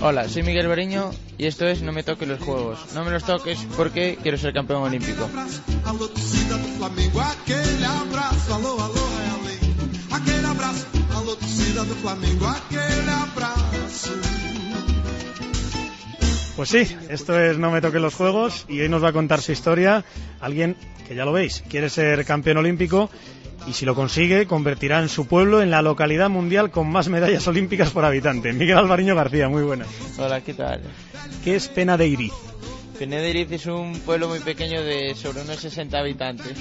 [0.00, 2.78] Hola, soy Miguel Bariño y esto es No me toques los juegos.
[2.94, 5.28] No me los toques porque quiero ser campeón olímpico.
[16.54, 19.42] Pues sí, esto es No me toquen los juegos y hoy nos va a contar
[19.42, 20.04] su historia
[20.40, 20.76] alguien
[21.08, 23.10] que ya lo veis, quiere ser campeón olímpico
[23.68, 27.46] y si lo consigue convertirá en su pueblo en la localidad mundial con más medallas
[27.46, 28.52] olímpicas por habitante.
[28.52, 29.88] Miguel Alvariño García, muy buenas.
[30.18, 30.80] Hola, ¿qué tal?
[31.44, 32.32] ¿Qué es Pena de Iriz?
[32.98, 36.58] Penederiz es un pueblo muy pequeño de sobre unos 60 habitantes.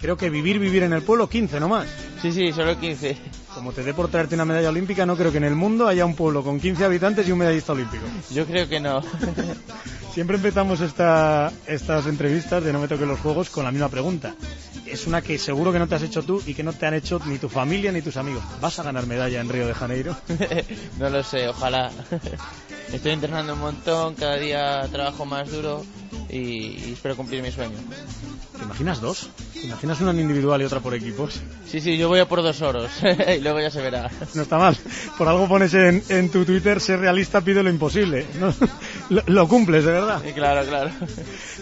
[0.00, 1.86] Creo que vivir, vivir en el pueblo, 15 nomás.
[2.20, 3.16] Sí, sí, solo 15.
[3.54, 6.04] Como te dé por traerte una medalla olímpica, no creo que en el mundo haya
[6.04, 8.04] un pueblo con 15 habitantes y un medallista olímpico.
[8.30, 9.02] Yo creo que no.
[10.12, 14.34] Siempre empezamos esta, estas entrevistas de No me toques los juegos con la misma pregunta.
[14.86, 16.94] Es una que seguro que no te has hecho tú y que no te han
[16.94, 18.42] hecho ni tu familia ni tus amigos.
[18.60, 20.16] ¿Vas a ganar medalla en Río de Janeiro?
[20.98, 21.90] no lo sé, ojalá.
[22.92, 25.84] Estoy entrenando un montón, cada día trabajo más duro
[26.30, 27.76] y, y espero cumplir mi sueño.
[28.58, 29.30] ¿Te imaginas dos?
[29.52, 31.40] ¿Te imaginas una en individual y otra por equipos?
[31.66, 32.90] Sí, sí, yo voy a por dos oros
[33.36, 34.10] y luego ya se verá.
[34.34, 34.76] No está mal.
[35.16, 38.26] Por algo pones en, en tu Twitter, ser realista pide lo imposible.
[38.40, 38.52] ¿no?
[39.10, 40.20] Lo, lo cumples, de verdad.
[40.22, 40.90] Sí, claro, claro.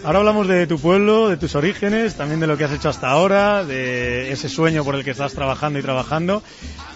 [0.03, 3.09] Ahora hablamos de tu pueblo, de tus orígenes, también de lo que has hecho hasta
[3.09, 6.43] ahora, de ese sueño por el que estás trabajando y trabajando.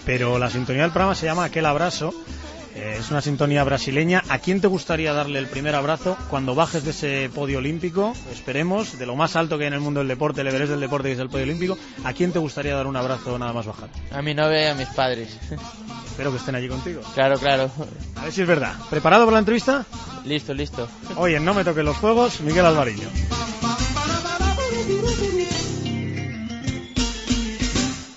[0.04, 2.12] Pero la sintonía del programa se llama Aquel Abrazo.
[2.74, 4.22] Eh, es una sintonía brasileña.
[4.28, 8.14] ¿A quién te gustaría darle el primer abrazo cuando bajes de ese podio olímpico?
[8.32, 10.80] Esperemos, de lo más alto que hay en el mundo del deporte, el Everest del
[10.80, 11.76] deporte y es el podio olímpico.
[12.04, 13.90] ¿A quién te gustaría dar un abrazo nada más bajar?
[14.10, 15.38] A mi novia y a mis padres.
[16.06, 17.00] Espero que estén allí contigo.
[17.14, 17.70] Claro, claro.
[18.16, 18.74] A ver si es verdad.
[18.90, 19.86] ¿Preparado para la entrevista?
[20.24, 20.88] Listo, listo.
[21.16, 23.08] Hoy en No me toquen los juegos, Miguel Alvariño.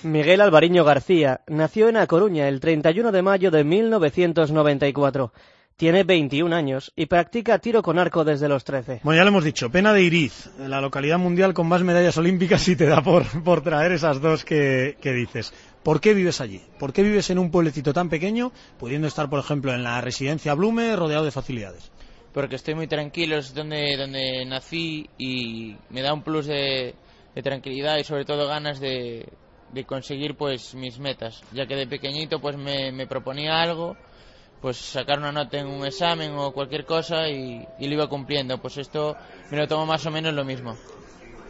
[0.06, 5.32] Miguel Alvariño García nació en A Coruña el 31 de mayo de 1994.
[5.76, 9.00] Tiene 21 años y practica tiro con arco desde los 13.
[9.02, 12.66] Bueno, ya lo hemos dicho, Pena de Iriz, la localidad mundial con más medallas olímpicas
[12.68, 15.52] y te da por, por traer esas dos que, que dices.
[15.82, 16.62] ¿Por qué vives allí?
[16.78, 20.54] ¿Por qué vives en un pueblecito tan pequeño, pudiendo estar, por ejemplo, en la residencia
[20.54, 21.90] Blume, rodeado de facilidades?
[22.32, 26.94] Porque estoy muy tranquilo, es donde, donde nací y me da un plus de,
[27.34, 29.26] de tranquilidad y sobre todo ganas de,
[29.72, 33.96] de conseguir pues mis metas, ya que de pequeñito pues me, me proponía algo,
[34.60, 38.58] pues sacar una nota en un examen o cualquier cosa y, y lo iba cumpliendo,
[38.58, 39.16] pues esto
[39.50, 40.76] me lo tomo más o menos lo mismo.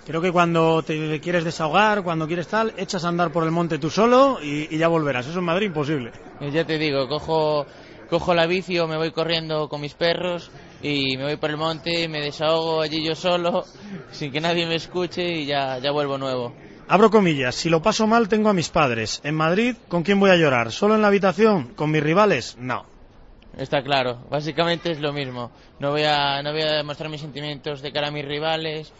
[0.07, 3.79] Creo que cuando te quieres desahogar, cuando quieres tal, echas a andar por el monte
[3.79, 5.27] tú solo y, y ya volverás.
[5.27, 6.13] Eso en Madrid imposible.
[6.41, 7.67] Y ya te digo, cojo,
[8.09, 11.57] cojo la bici o me voy corriendo con mis perros y me voy por el
[11.57, 13.65] monte, me desahogo allí yo solo,
[14.13, 16.53] sin que nadie me escuche y ya, ya vuelvo nuevo.
[16.89, 19.21] Abro comillas, si lo paso mal tengo a mis padres.
[19.25, 20.71] En Madrid, ¿con quién voy a llorar?
[20.71, 21.75] ¿Solo en la habitación?
[21.75, 22.57] ¿Con mis rivales?
[22.61, 22.87] No.
[23.57, 25.51] Está claro, básicamente es lo mismo.
[25.81, 28.93] No voy a, no voy a demostrar mis sentimientos de cara a mis rivales,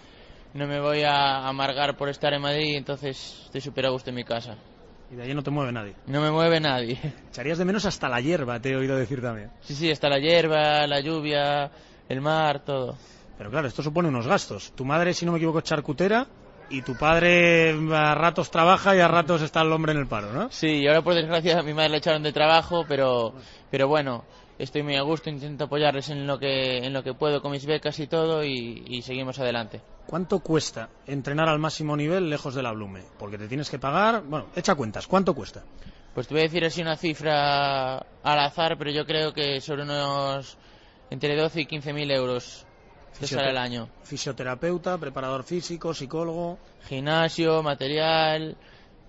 [0.55, 4.17] no me voy a amargar por estar en Madrid, entonces estoy súper a gusto en
[4.17, 4.57] mi casa.
[5.13, 5.95] Y de allí no te mueve nadie.
[6.09, 6.99] No me mueve nadie.
[7.29, 9.53] Echarías de menos hasta la hierba, te he oído decir también.
[9.61, 11.71] Sí, sí, está la hierba, la lluvia,
[12.09, 12.97] el mar, todo.
[13.39, 14.73] Pero claro, esto supone unos gastos.
[14.73, 16.27] Tu madre, si no me equivoco, es charcutera
[16.69, 20.33] y tu padre a ratos trabaja y a ratos está el hombre en el paro,
[20.33, 20.49] ¿no?
[20.51, 23.35] Sí, y ahora por desgracia a mi madre le echaron de trabajo, pero,
[23.71, 24.25] pero bueno,
[24.59, 27.67] estoy muy a gusto, intento apoyarles en lo que, en lo que puedo con mis
[27.67, 29.81] becas y todo y, y seguimos adelante.
[30.07, 33.03] ¿Cuánto cuesta entrenar al máximo nivel lejos de la Blume?
[33.19, 35.65] Porque te tienes que pagar, bueno, echa cuentas, ¿cuánto cuesta?
[36.15, 39.83] Pues te voy a decir así una cifra al azar, pero yo creo que sobre
[39.83, 40.57] unos
[41.11, 42.66] entre 12 y 15 mil euros
[43.19, 43.89] te sale el año.
[44.05, 46.59] Fisioterapeuta, preparador físico, psicólogo.
[46.89, 48.57] Gimnasio, material,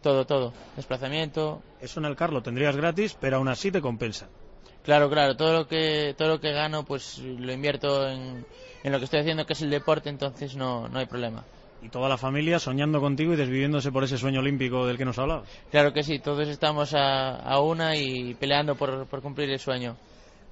[0.01, 0.54] todo, todo.
[0.75, 1.62] Desplazamiento.
[1.81, 4.27] Eso en el car lo tendrías gratis, pero aún así te compensa.
[4.83, 8.45] Claro, claro, todo lo que, todo lo que gano pues lo invierto en,
[8.83, 11.44] en lo que estoy haciendo, que es el deporte, entonces no, no hay problema.
[11.81, 15.19] Y toda la familia soñando contigo y desviviéndose por ese sueño olímpico del que nos
[15.19, 15.50] hablabas.
[15.71, 19.98] Claro que sí, todos estamos a, a una y peleando por, por cumplir el sueño.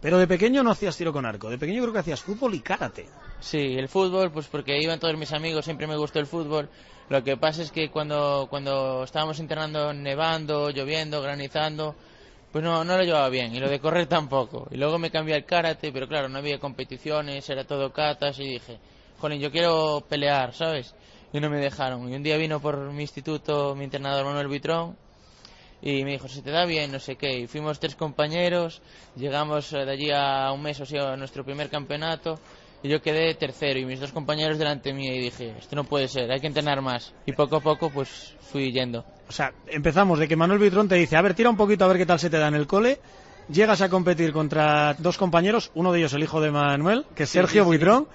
[0.05, 2.59] Pero de pequeño no hacías tiro con arco, de pequeño creo que hacías fútbol y
[2.59, 3.07] karate.
[3.39, 6.69] Sí, el fútbol, pues porque iban todos mis amigos, siempre me gustó el fútbol.
[7.09, 11.95] Lo que pasa es que cuando, cuando estábamos entrenando nevando, lloviendo, granizando,
[12.51, 13.55] pues no, no lo llevaba bien.
[13.55, 14.67] Y lo de correr tampoco.
[14.69, 18.43] Y luego me cambié al karate, pero claro, no había competiciones, era todo catas y
[18.43, 18.77] dije,
[19.17, 20.93] jolín, yo quiero pelear, ¿sabes?
[21.33, 22.07] y no me dejaron.
[22.11, 24.95] Y un día vino por mi instituto mi entrenador Manuel Buitrón
[25.85, 27.39] y me dijo, se te da bien, no sé qué.
[27.41, 28.81] Y fuimos tres compañeros,
[29.15, 32.39] llegamos de allí a un mes o sea, a nuestro primer campeonato
[32.81, 36.07] y yo quedé tercero y mis dos compañeros delante mí y dije, esto no puede
[36.07, 37.13] ser, hay que entrenar más.
[37.27, 39.05] Y poco a poco pues fui yendo.
[39.29, 41.87] O sea, empezamos de que Manuel Buitrón te dice, a ver, tira un poquito a
[41.87, 42.99] ver qué tal se te da en el cole.
[43.47, 47.29] Llegas a competir contra dos compañeros, uno de ellos el hijo de Manuel, que es
[47.29, 47.65] Sí, Sergio sí, sí.
[47.67, 48.07] Buitrón.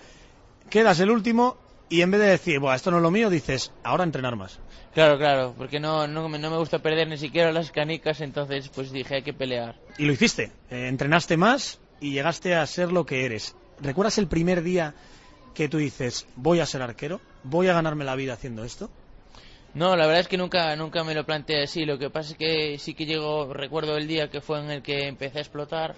[0.69, 1.57] Quedas el último
[1.91, 4.59] y en vez de decir, Buah, esto no es lo mío, dices, ahora entrenar más.
[4.95, 8.69] Claro, claro, porque no, no, me- no me gusta perder ni siquiera las canicas, entonces
[8.75, 9.77] pues dije, hay que pelear.
[9.99, 10.53] Y lo hiciste.
[10.71, 13.55] Eh, entrenaste más y llegaste a ser lo que eres.
[13.81, 14.95] ¿Recuerdas el primer día
[15.55, 17.21] que tú dices, voy a ser arquero?
[17.45, 18.91] ¿Voy a ganarme la vida haciendo esto?
[19.75, 21.85] No, la verdad es que nunca, nunca me lo planteé así.
[21.85, 24.83] Lo que pasa es que sí que llegó, recuerdo el día que fue en el
[24.83, 25.95] que empecé a explotar,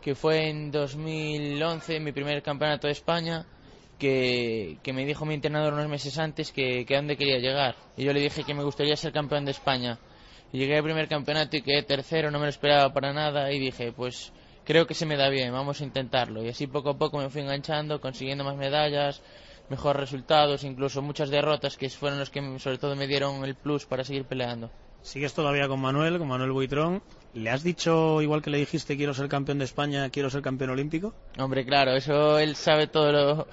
[0.00, 3.44] que fue en 2011, mi primer campeonato de España,
[3.98, 7.76] que, que me dijo mi entrenador unos meses antes que, que a dónde quería llegar.
[7.96, 9.98] Y yo le dije que me gustaría ser campeón de España.
[10.52, 13.58] Y llegué al primer campeonato y quedé tercero, no me lo esperaba para nada y
[13.58, 14.32] dije, pues
[14.64, 16.44] creo que se me da bien, vamos a intentarlo.
[16.44, 19.22] Y así poco a poco me fui enganchando, consiguiendo más medallas,
[19.68, 23.86] mejores resultados, incluso muchas derrotas que fueron los que sobre todo me dieron el plus
[23.86, 24.70] para seguir peleando.
[25.02, 27.00] Sigues todavía con Manuel, con Manuel Buitrón.
[27.32, 30.70] ¿Le has dicho, igual que le dijiste, quiero ser campeón de España, quiero ser campeón
[30.70, 31.14] olímpico?
[31.38, 33.46] Hombre, claro, eso él sabe todo lo,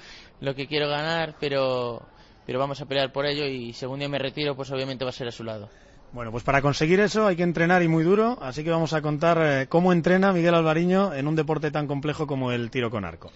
[0.43, 2.01] lo que quiero ganar, pero,
[2.45, 5.13] pero vamos a pelear por ello y según yo me retiro, pues obviamente va a
[5.13, 5.69] ser a su lado.
[6.11, 9.01] Bueno, pues para conseguir eso hay que entrenar y muy duro, así que vamos a
[9.01, 13.03] contar eh, cómo entrena Miguel Alvariño en un deporte tan complejo como el tiro con
[13.03, 13.31] arco.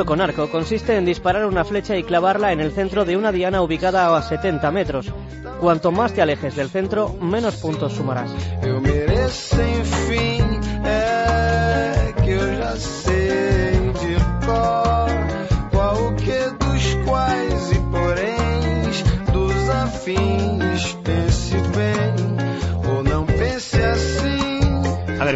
[0.00, 3.32] Tiro con arco consiste en disparar una flecha y clavarla en el centro de una
[3.32, 5.12] diana ubicada a 70 metros.
[5.60, 8.30] Cuanto más te alejes del centro, menos puntos sumarás.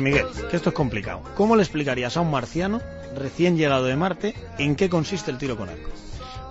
[0.03, 1.23] Miguel, que esto es complicado.
[1.37, 2.81] ¿Cómo le explicarías a un marciano
[3.17, 5.91] recién llegado de Marte en qué consiste el tiro con arco?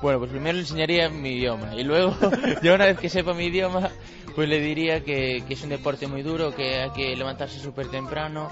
[0.02, 2.16] Bueno, pues primero le enseñaría mi idioma y luego,
[2.62, 3.90] ya una vez que sepa mi idioma,
[4.36, 8.50] pues le diría que, es un deporte muy duro, que hay que levantarse súper temprano,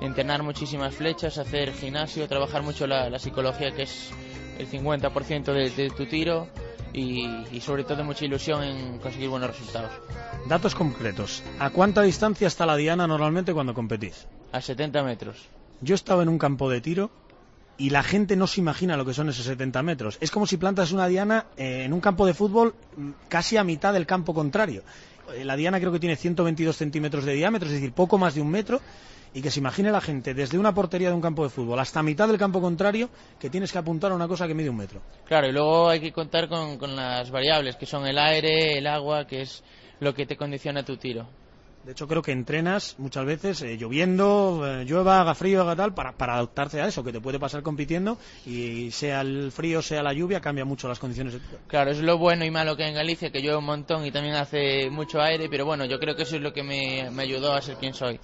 [0.00, 4.10] entrenar muchísimas flechas, hacer gimnasio, trabajar mucho la, la psicología, que es
[4.58, 6.48] el 50% de, de tu tiro,
[6.92, 9.90] y, y sobre todo mucha ilusión en conseguir buenos resultados.
[10.48, 11.42] Datos concretos.
[11.58, 14.26] ¿A cuánta distancia está la diana normalmente cuando competís?
[14.52, 15.36] A 70 metros.
[15.80, 17.10] Yo estaba en un campo de tiro
[17.76, 20.18] y la gente no se imagina lo que son esos 70 metros.
[20.20, 23.64] Es como si plantas una diana eh, en un campo de fútbol mm, casi a
[23.64, 24.82] mitad del campo contrario.
[25.36, 28.40] Eh, La diana creo que tiene 122 centímetros de diámetro, es decir, poco más de
[28.40, 28.80] un metro.
[29.34, 32.02] Y que se imagine la gente desde una portería de un campo de fútbol hasta
[32.02, 35.00] mitad del campo contrario que tienes que apuntar a una cosa que mide un metro.
[35.26, 38.86] Claro, y luego hay que contar con, con las variables, que son el aire, el
[38.86, 39.62] agua, que es
[40.00, 41.26] lo que te condiciona tu tiro.
[41.84, 45.94] De hecho, creo que entrenas muchas veces eh, lloviendo, eh, llueva, haga frío, haga tal,
[45.94, 50.02] para, para adaptarte a eso, que te puede pasar compitiendo y sea el frío, sea
[50.02, 51.34] la lluvia, cambia mucho las condiciones.
[51.34, 51.40] de.
[51.66, 54.10] Claro, es lo bueno y malo que hay en Galicia, que llueve un montón y
[54.10, 57.22] también hace mucho aire, pero bueno, yo creo que eso es lo que me, me
[57.22, 58.20] ayudó a ser quien soy.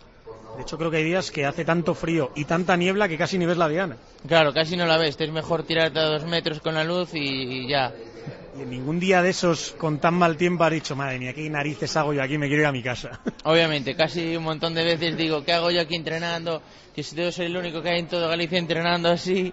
[0.56, 3.38] De hecho, creo que hay días que hace tanto frío y tanta niebla que casi
[3.38, 3.96] ni ves la diana.
[4.26, 7.14] Claro, casi no la ves, te es mejor tirarte a dos metros con la luz
[7.14, 7.92] y, y ya.
[8.56, 11.50] Y en ningún día de esos con tan mal tiempo has dicho, madre mía, qué
[11.50, 13.20] narices hago yo aquí, me quiero ir a mi casa.
[13.44, 16.62] Obviamente, casi un montón de veces digo, ¿qué hago yo aquí entrenando?
[16.94, 19.52] Que si debo ser el único que hay en toda Galicia entrenando así.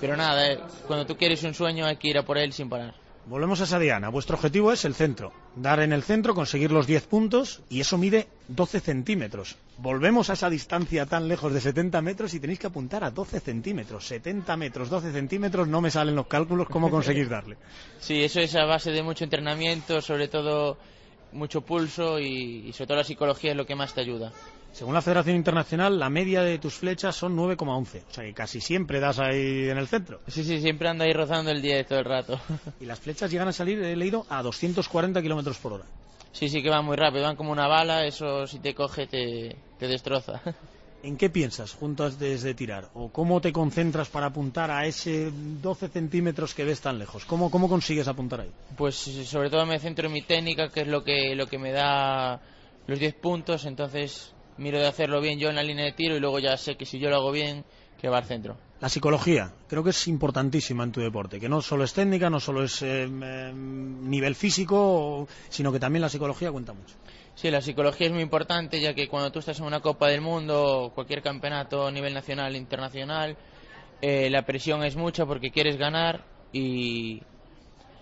[0.00, 2.68] Pero nada, eh, cuando tú quieres un sueño hay que ir a por él sin
[2.68, 3.01] parar.
[3.26, 4.08] Volvemos a esa diana.
[4.08, 5.32] Vuestro objetivo es el centro.
[5.54, 9.56] Dar en el centro, conseguir los 10 puntos y eso mide 12 centímetros.
[9.78, 13.38] Volvemos a esa distancia tan lejos de 70 metros y tenéis que apuntar a 12
[13.38, 14.06] centímetros.
[14.08, 17.56] 70 metros, 12 centímetros, no me salen los cálculos cómo conseguís darle.
[18.00, 20.76] Sí, eso es a base de mucho entrenamiento, sobre todo
[21.30, 24.32] mucho pulso y, y sobre todo la psicología es lo que más te ayuda.
[24.72, 28.02] Según la Federación Internacional, la media de tus flechas son 9,11.
[28.10, 30.20] O sea que casi siempre das ahí en el centro.
[30.28, 32.40] Sí, sí, siempre ando ahí rozando el 10 todo el rato.
[32.80, 35.84] Y las flechas llegan a salir, he leído, a 240 kilómetros por hora.
[36.32, 39.54] Sí, sí que van muy rápido, van como una bala, eso si te coge te,
[39.78, 40.40] te destroza.
[41.02, 42.88] ¿En qué piensas junto antes de tirar?
[42.94, 47.24] ¿O cómo te concentras para apuntar a ese 12 centímetros que ves tan lejos?
[47.24, 48.52] ¿Cómo, cómo consigues apuntar ahí?
[48.76, 51.72] Pues sobre todo me centro en mi técnica, que es lo que, lo que me
[51.72, 52.40] da
[52.86, 56.20] los 10 puntos, entonces miro de hacerlo bien yo en la línea de tiro y
[56.20, 57.64] luego ya sé que si yo lo hago bien,
[58.00, 58.56] que va al centro.
[58.80, 62.40] La psicología, creo que es importantísima en tu deporte, que no solo es técnica, no
[62.40, 66.96] solo es eh, eh, nivel físico, sino que también la psicología cuenta mucho.
[67.36, 70.20] Sí, la psicología es muy importante, ya que cuando tú estás en una Copa del
[70.20, 73.36] Mundo, cualquier campeonato a nivel nacional, internacional,
[74.00, 77.22] eh, la presión es mucha porque quieres ganar y,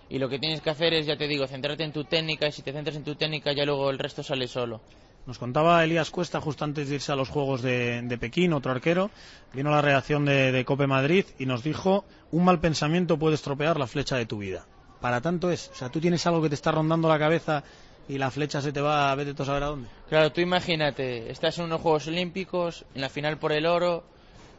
[0.09, 2.51] y lo que tienes que hacer es, ya te digo, centrarte en tu técnica y
[2.51, 4.81] si te centras en tu técnica ya luego el resto sale solo.
[5.27, 9.11] Nos contaba Elías Cuesta justo antes de irse a los Juegos de, Pekín, otro arquero,
[9.53, 13.77] vino la redacción de, de Cope Madrid y nos dijo, un mal pensamiento puede estropear
[13.77, 14.65] la flecha de tu vida.
[14.99, 17.63] Para tanto es, o sea, tú tienes algo que te está rondando la cabeza
[18.09, 19.89] y la flecha se te va a vete tú a saber a dónde.
[20.09, 24.03] Claro, tú imagínate, estás en unos Juegos Olímpicos, en la final por el oro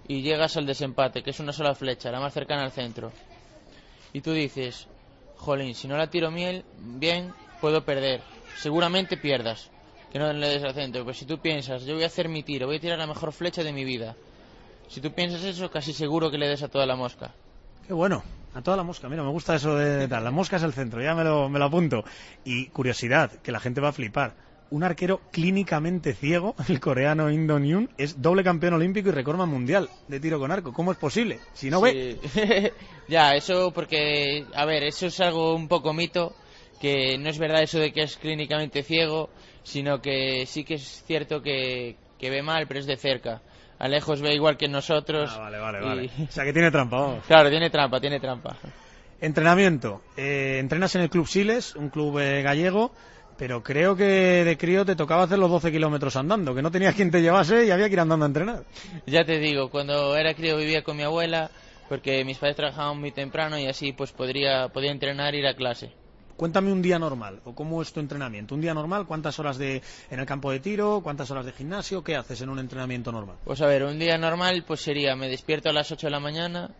[0.06, 3.10] y llegas al desempate, que es una sola flecha, la más cercana al centro.
[4.12, 4.86] Y tú dices,
[5.38, 8.20] jolín, si no la tiro miel, bien, puedo perder.
[8.58, 9.71] Seguramente pierdas
[10.12, 11.04] que no le des al centro.
[11.04, 13.32] Pues si tú piensas, yo voy a hacer mi tiro, voy a tirar la mejor
[13.32, 14.14] flecha de mi vida.
[14.86, 17.32] Si tú piensas eso, casi seguro que le des a toda la mosca.
[17.86, 18.22] Qué bueno,
[18.54, 19.08] a toda la mosca.
[19.08, 20.22] Mira, me gusta eso de tal.
[20.22, 22.04] La mosca es el centro, ya me lo, me lo apunto.
[22.44, 24.34] Y curiosidad, que la gente va a flipar.
[24.70, 29.88] Un arquero clínicamente ciego, el coreano Indo Nyun, es doble campeón olímpico y récord mundial
[30.08, 30.74] de tiro con arco.
[30.74, 31.40] ¿Cómo es posible?
[31.54, 32.18] Si no ve.
[32.22, 32.70] Sí.
[33.08, 36.34] ya, eso porque, a ver, eso es algo un poco mito,
[36.82, 39.30] que no es verdad eso de que es clínicamente ciego,
[39.62, 43.40] sino que sí que es cierto que, que ve mal, pero es de cerca.
[43.78, 45.30] A lejos ve igual que nosotros.
[45.34, 46.10] Ah, vale, vale, y- vale.
[46.28, 47.24] O sea que tiene trampa, vamos.
[47.26, 48.56] Claro, tiene trampa, tiene trampa.
[49.20, 50.02] Entrenamiento.
[50.16, 52.92] Eh, entrenas en el Club Siles, un club eh, gallego,
[53.38, 56.94] pero creo que de crío te tocaba hacer los 12 kilómetros andando, que no tenías
[56.94, 58.64] quien te llevase y había que ir andando a entrenar.
[59.06, 61.50] Ya te digo, cuando era crío vivía con mi abuela,
[61.88, 65.92] porque mis padres trabajaban muy temprano y así pues podría, podía entrenar ir a clase.
[66.42, 68.56] Cuéntame un día normal, o cómo es tu entrenamiento.
[68.56, 69.80] Un día normal, ¿cuántas horas de,
[70.10, 71.00] en el campo de tiro?
[71.00, 72.02] ¿Cuántas horas de gimnasio?
[72.02, 73.36] ¿Qué haces en un entrenamiento normal?
[73.44, 76.18] Pues a ver, un día normal pues sería, me despierto a las 8 de la
[76.18, 76.74] mañana,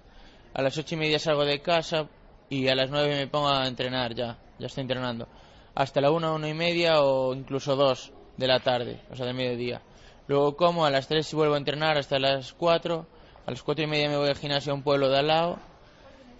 [0.52, 2.08] a las ocho y media salgo de casa
[2.50, 5.28] y a las 9 me pongo a entrenar ya, ya estoy entrenando.
[5.76, 9.32] Hasta la 1, 1 y media o incluso 2 de la tarde, o sea, de
[9.32, 9.80] mediodía.
[10.26, 13.06] Luego como, a las 3 vuelvo a entrenar hasta las 4,
[13.46, 15.60] a las 4 y media me voy al gimnasio a un pueblo de al lado,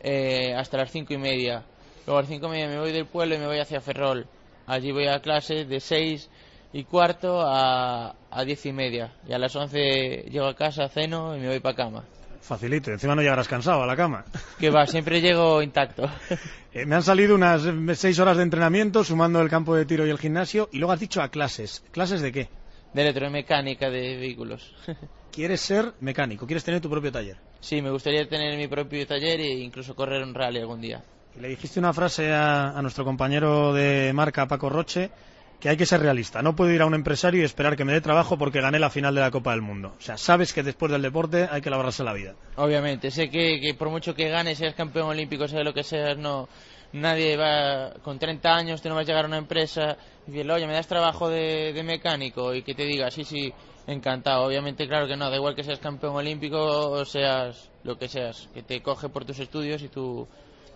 [0.01, 1.67] eh, hasta las 5 y media.
[2.07, 4.27] Luego a las 5 y media me voy del pueblo y me voy hacia Ferrol.
[4.67, 6.29] Allí voy a clase de 6
[6.73, 9.13] y cuarto a, a 10 y media.
[9.29, 12.05] Y a las 11 llego a casa, ceno y me voy para cama.
[12.43, 14.25] Facilito, encima no llegarás cansado a la cama.
[14.59, 16.09] Que va, siempre llego intacto.
[16.75, 20.07] Eh, me han salido unas eh, seis horas de entrenamiento, sumando el campo de tiro
[20.07, 21.85] y el gimnasio, y luego has dicho a clases.
[21.91, 22.49] ¿Clases de qué?
[22.95, 24.75] De electromecánica de vehículos.
[25.33, 26.47] ¿Quieres ser mecánico?
[26.47, 27.37] ¿Quieres tener tu propio taller?
[27.61, 31.05] Sí, me gustaría tener mi propio taller e incluso correr un rally algún día.
[31.41, 35.11] Le dijiste una frase a, nuestro compañero de marca, Paco Roche,
[35.59, 36.43] que hay que ser realista.
[36.43, 38.91] No puedo ir a un empresario y esperar que me dé trabajo porque gané la
[38.91, 39.95] final de la Copa del Mundo.
[39.99, 42.35] O sea, sabes que después del deporte hay que labrarse la vida.
[42.57, 46.49] Obviamente, sé que, por mucho que ganes, seas campeón olímpico, sea lo que seas, no,
[46.93, 49.97] nadie va con 30 años, tú no vas a llegar a una empresa
[50.27, 53.53] y decirle, oye, me das trabajo de, de mecánico y que te diga, sí, sí,
[53.87, 54.45] encantado.
[54.45, 58.49] Obviamente, claro que no, da igual que seas campeón olímpico o seas lo que seas,
[58.53, 60.29] que te coge por tus estudios y tu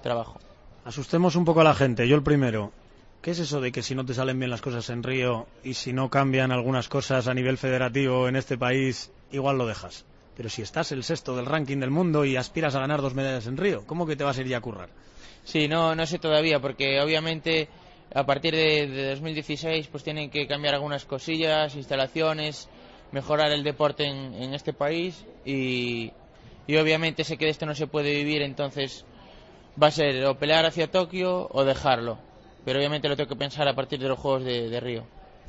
[0.02, 0.38] trabajo.
[0.84, 2.06] Asustemos un poco a la gente.
[2.08, 2.72] Yo el primero.
[3.22, 5.74] ¿Qué es eso de que si no te salen bien las cosas en Río y
[5.74, 10.04] si no cambian algunas cosas a nivel federativo en este país, igual lo dejas?
[10.36, 13.46] Pero si estás el sexto del ranking del mundo y aspiras a ganar dos medallas
[13.46, 14.90] en Río, ¿cómo que te vas a ir ya a currar?
[15.42, 17.68] Sí, no, no sé todavía, porque obviamente
[18.14, 22.68] a partir de, de 2016 pues tienen que cambiar algunas cosillas, instalaciones,
[23.12, 26.12] mejorar el deporte en, en este país y,
[26.66, 29.04] y obviamente sé que de esto no se puede vivir, entonces
[29.80, 32.18] va a ser o pelear hacia Tokio o dejarlo.
[32.64, 35.04] Pero obviamente lo tengo que pensar a partir de los Juegos de, de Río.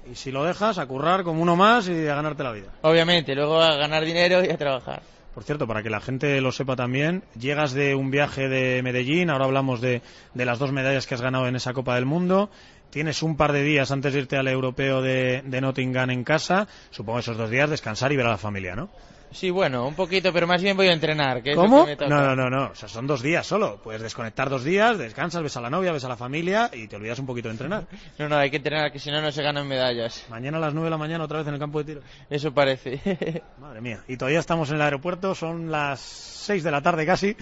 [0.09, 2.67] Y si lo dejas, a currar como uno más y a ganarte la vida.
[2.81, 5.01] Obviamente, luego a ganar dinero y a trabajar.
[5.33, 9.29] Por cierto, para que la gente lo sepa también, llegas de un viaje de Medellín,
[9.29, 10.01] ahora hablamos de,
[10.33, 12.49] de las dos medallas que has ganado en esa Copa del Mundo.
[12.89, 16.67] Tienes un par de días antes de irte al europeo de, de Nottingham en casa.
[16.89, 18.89] Supongo esos dos días descansar y ver a la familia, ¿no?
[19.31, 21.43] Sí, bueno, un poquito, pero más bien voy a entrenar.
[21.43, 21.85] Que es lo ¿Cómo?
[21.85, 22.09] que me toca.
[22.09, 22.71] No, no, no, no.
[22.71, 23.79] O sea, son dos días solo.
[23.83, 26.95] Puedes desconectar dos días, descansas, ves a la novia, ves a la familia y te
[26.95, 27.87] olvidas un poquito de entrenar.
[28.17, 30.25] No, no, hay que entrenar, que si no, no se ganan medallas.
[30.29, 32.01] Mañana a las nueve de la mañana otra vez en el campo de tiro.
[32.29, 33.43] Eso parece.
[33.59, 34.03] Madre mía.
[34.07, 37.35] Y todavía estamos en el aeropuerto, son las seis de la tarde casi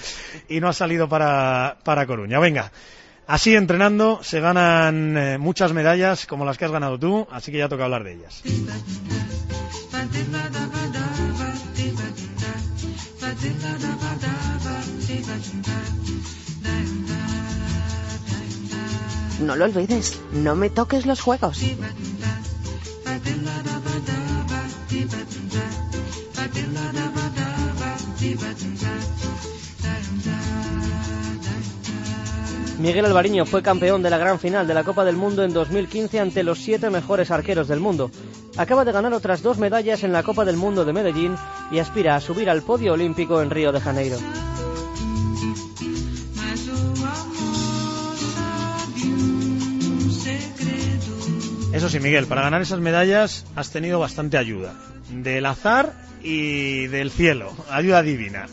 [0.49, 2.39] y no has salido para, para Coruña.
[2.39, 2.71] Venga.
[3.27, 7.57] Así entrenando se ganan eh, muchas medallas como las que has ganado tú, así que
[7.57, 8.43] ya toca hablar de ellas.
[19.41, 21.61] No lo olvides, no me toques los juegos.
[32.79, 36.19] Miguel Alvariño fue campeón de la gran final de la Copa del Mundo en 2015
[36.19, 38.11] ante los siete mejores arqueros del mundo.
[38.57, 41.35] Acaba de ganar otras dos medallas en la Copa del Mundo de Medellín
[41.71, 44.17] y aspira a subir al podio olímpico en Río de Janeiro.
[51.75, 54.73] Eso sí, Miguel, para ganar esas medallas has tenido bastante ayuda.
[55.09, 55.91] Del azar
[56.23, 57.51] y del cielo.
[57.69, 58.45] Ayuda divina.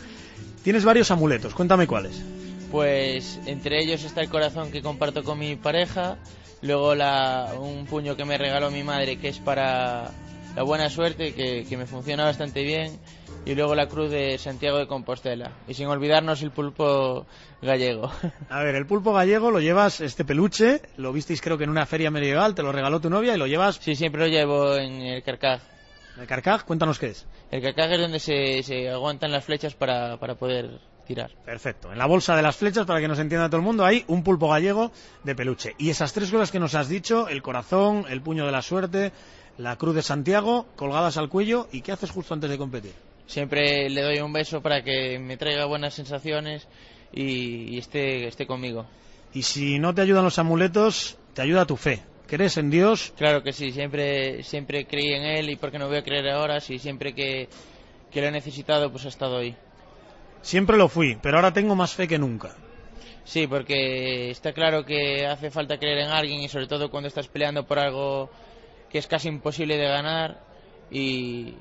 [0.61, 2.21] Tienes varios amuletos, cuéntame cuáles.
[2.69, 6.17] Pues entre ellos está el corazón que comparto con mi pareja,
[6.61, 10.11] luego la, un puño que me regaló mi madre que es para
[10.53, 12.99] la buena suerte, que, que me funciona bastante bien,
[13.45, 15.51] y luego la cruz de Santiago de Compostela.
[15.67, 17.25] Y sin olvidarnos el pulpo
[17.61, 18.09] gallego.
[18.49, 21.85] A ver, el pulpo gallego lo llevas, este peluche, lo visteis creo que en una
[21.85, 24.93] feria medieval, te lo regaló tu novia y lo llevas Sí, siempre lo llevo en
[25.01, 25.61] el carcaj.
[26.19, 27.25] el carcaj, cuéntanos qué es.
[27.51, 31.31] El carcaj es donde se, se aguantan las flechas para, para poder tirar.
[31.45, 31.91] Perfecto.
[31.91, 34.23] En la bolsa de las flechas, para que nos entienda todo el mundo, hay un
[34.23, 34.91] pulpo gallego
[35.23, 35.75] de peluche.
[35.77, 39.11] Y esas tres cosas que nos has dicho, el corazón, el puño de la suerte,
[39.57, 42.93] la cruz de Santiago, colgadas al cuello, ¿y qué haces justo antes de competir?
[43.25, 46.67] Siempre le doy un beso para que me traiga buenas sensaciones
[47.13, 48.85] y, y esté, esté conmigo.
[49.33, 52.03] Y si no te ayudan los amuletos, te ayuda tu fe.
[52.27, 53.13] ¿Crees en Dios?
[53.17, 56.59] Claro que sí, siempre, siempre creí en él y porque no voy a creer ahora,
[56.59, 57.47] si siempre que,
[58.11, 59.55] que lo he necesitado, pues ha estado ahí.
[60.41, 62.55] Siempre lo fui, pero ahora tengo más fe que nunca.
[63.23, 67.27] Sí, porque está claro que hace falta creer en alguien y sobre todo cuando estás
[67.27, 68.29] peleando por algo
[68.89, 70.41] que es casi imposible de ganar
[70.91, 71.55] y,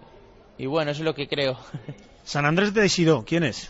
[0.63, 1.59] y bueno, eso es lo que creo.
[2.23, 2.89] San Andrés de
[3.27, 3.69] ¿quién es?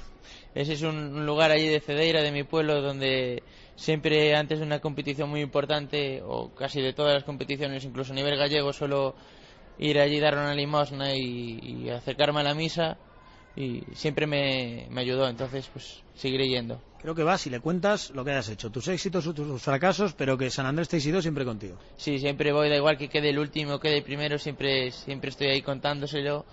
[0.55, 3.43] Ese es un, lugar allí de Cedeira, de mi pueblo, donde
[3.77, 8.15] siempre antes de una competición muy importante, o casi de todas las competiciones, incluso a
[8.15, 9.15] nivel gallego, suelo
[9.79, 12.99] ir allí, dar una limosna y, y acercarme a la misa,
[13.57, 16.79] y siempre me, me ayudó, entonces pues seguiré yendo.
[17.01, 20.37] Creo que vas y le cuentas lo que hayas hecho, tus éxitos, tus fracasos, pero
[20.37, 21.79] que San Andrés de Sidó siempre contigo.
[21.97, 25.47] Sí, siempre voy, da igual que quede el último quede el primero, siempre, siempre estoy
[25.47, 26.45] ahí contándoselo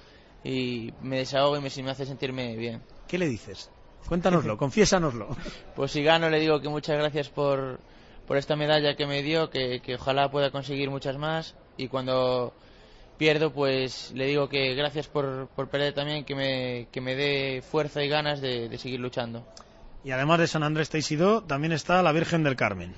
[0.43, 2.81] y me desahogo y me, me hace sentirme bien.
[3.07, 3.69] ¿Qué le dices?
[4.07, 5.35] Cuéntanoslo, confiésanoslo.
[5.75, 7.79] Pues si gano le digo que muchas gracias por,
[8.27, 12.53] por esta medalla que me dio, que, que ojalá pueda conseguir muchas más y cuando
[13.17, 17.61] pierdo pues le digo que gracias por, por perder también, que me, que me dé
[17.61, 19.45] fuerza y ganas de, de seguir luchando.
[20.03, 22.93] Y además de San Andrés de Sidó, también está la Virgen del Carmen.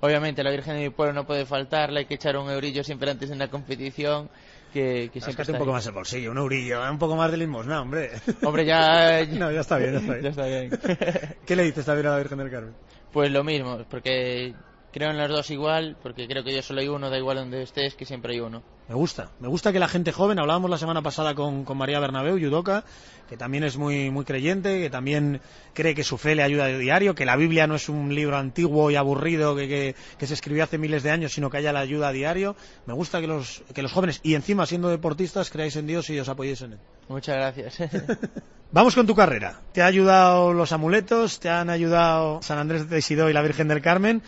[0.00, 2.84] Obviamente la Virgen de mi pueblo no puede faltar, le hay que echar un eurillo
[2.84, 4.30] siempre antes de una competición.
[4.72, 5.76] Que, que siempre está un poco ahí.
[5.76, 8.10] más el bolsillo, un eurillo, un poco más de limosna, hombre.
[8.42, 10.22] Hombre, ya, No, ya está bien, ya está bien.
[10.22, 11.36] ya está bien.
[11.46, 12.74] ¿Qué le dices también a la Virgen del Carmen?
[13.12, 14.54] Pues lo mismo, porque
[14.96, 17.62] creo en los dos igual, porque creo que yo solo hay uno, da igual donde
[17.62, 18.62] estés, que siempre hay uno.
[18.88, 22.00] Me gusta, me gusta que la gente joven, hablábamos la semana pasada con, con María
[22.00, 22.82] Bernabeu, judoka,
[23.28, 25.42] que también es muy, muy creyente, que también
[25.74, 28.38] cree que su fe le ayuda de diario, que la Biblia no es un libro
[28.38, 31.74] antiguo y aburrido que, que, que se escribió hace miles de años, sino que haya
[31.74, 32.56] la ayuda a diario.
[32.86, 36.18] Me gusta que los, que los jóvenes, y encima siendo deportistas, creáis en Dios y
[36.18, 36.78] os apoyéis en él.
[37.10, 37.90] Muchas gracias.
[38.72, 39.60] Vamos con tu carrera.
[39.72, 43.68] Te ha ayudado los amuletos, te han ayudado San Andrés de Sidó y la Virgen
[43.68, 44.22] del Carmen,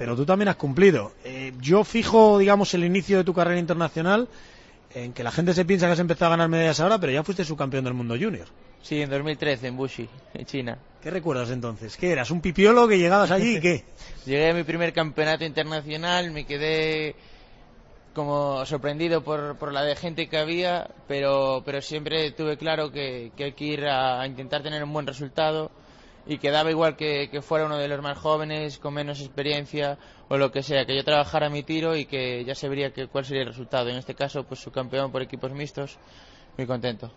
[0.00, 1.12] pero tú también has cumplido.
[1.24, 4.28] Eh, yo fijo, digamos, el inicio de tu carrera internacional
[4.94, 7.22] en que la gente se piensa que has empezado a ganar medallas ahora, pero ya
[7.22, 8.46] fuiste subcampeón del mundo junior.
[8.80, 10.78] sí, en 2013, en Bushi, en China.
[11.02, 11.98] ¿Qué recuerdas entonces?
[11.98, 12.30] ¿Qué eras?
[12.30, 13.84] ¿Un pipiolo que llegabas allí y qué?
[14.24, 17.14] Llegué a mi primer campeonato internacional, me quedé
[18.14, 23.32] como sorprendido por, por la de gente que había, pero, pero siempre tuve claro que,
[23.36, 25.70] que hay que ir a, a intentar tener un buen resultado
[26.30, 29.98] y que daba igual que, que fuera uno de los más jóvenes, con menos experiencia
[30.28, 33.08] o lo que sea, que yo trabajara mi tiro y que ya se vería que,
[33.08, 33.88] cuál sería el resultado.
[33.90, 35.98] En este caso, pues su campeón por equipos mixtos,
[36.56, 37.10] muy contento.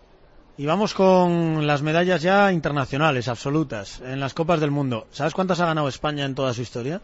[0.58, 5.06] Y vamos con las medallas ya internacionales, absolutas, en las Copas del Mundo.
[5.12, 7.00] ¿Sabes cuántas ha ganado España en toda su historia?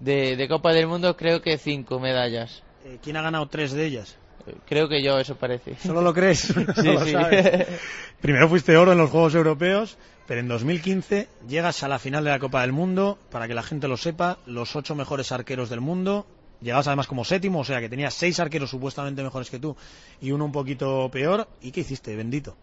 [0.00, 2.62] De, de Copa del Mundo creo que cinco medallas.
[2.84, 4.16] Eh, ¿Quién ha ganado tres de ellas?
[4.46, 5.76] Eh, Creo que yo, eso parece.
[5.76, 6.56] ¿Solo lo crees?
[6.66, 7.12] No Sí, lo sí.
[7.12, 7.66] sabes.
[8.20, 9.98] Primero fuiste oro en los Juegos Europeos,
[10.30, 13.64] pero en 2015 llegas a la final de la Copa del Mundo, para que la
[13.64, 16.24] gente lo sepa, los ocho mejores arqueros del mundo.
[16.60, 19.76] Llegabas además como séptimo, o sea que tenías seis arqueros supuestamente mejores que tú
[20.20, 21.48] y uno un poquito peor.
[21.60, 22.14] ¿Y qué hiciste?
[22.14, 22.56] Bendito.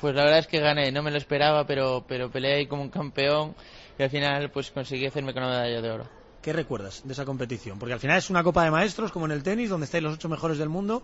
[0.00, 2.80] Pues la verdad es que gané, no me lo esperaba, pero, pero peleé ahí como
[2.80, 3.54] un campeón
[3.98, 6.08] y al final pues conseguí hacerme con una medalla de oro.
[6.40, 7.78] ¿Qué recuerdas de esa competición?
[7.78, 10.14] Porque al final es una Copa de Maestros, como en el tenis, donde estáis los
[10.14, 11.02] ocho mejores del mundo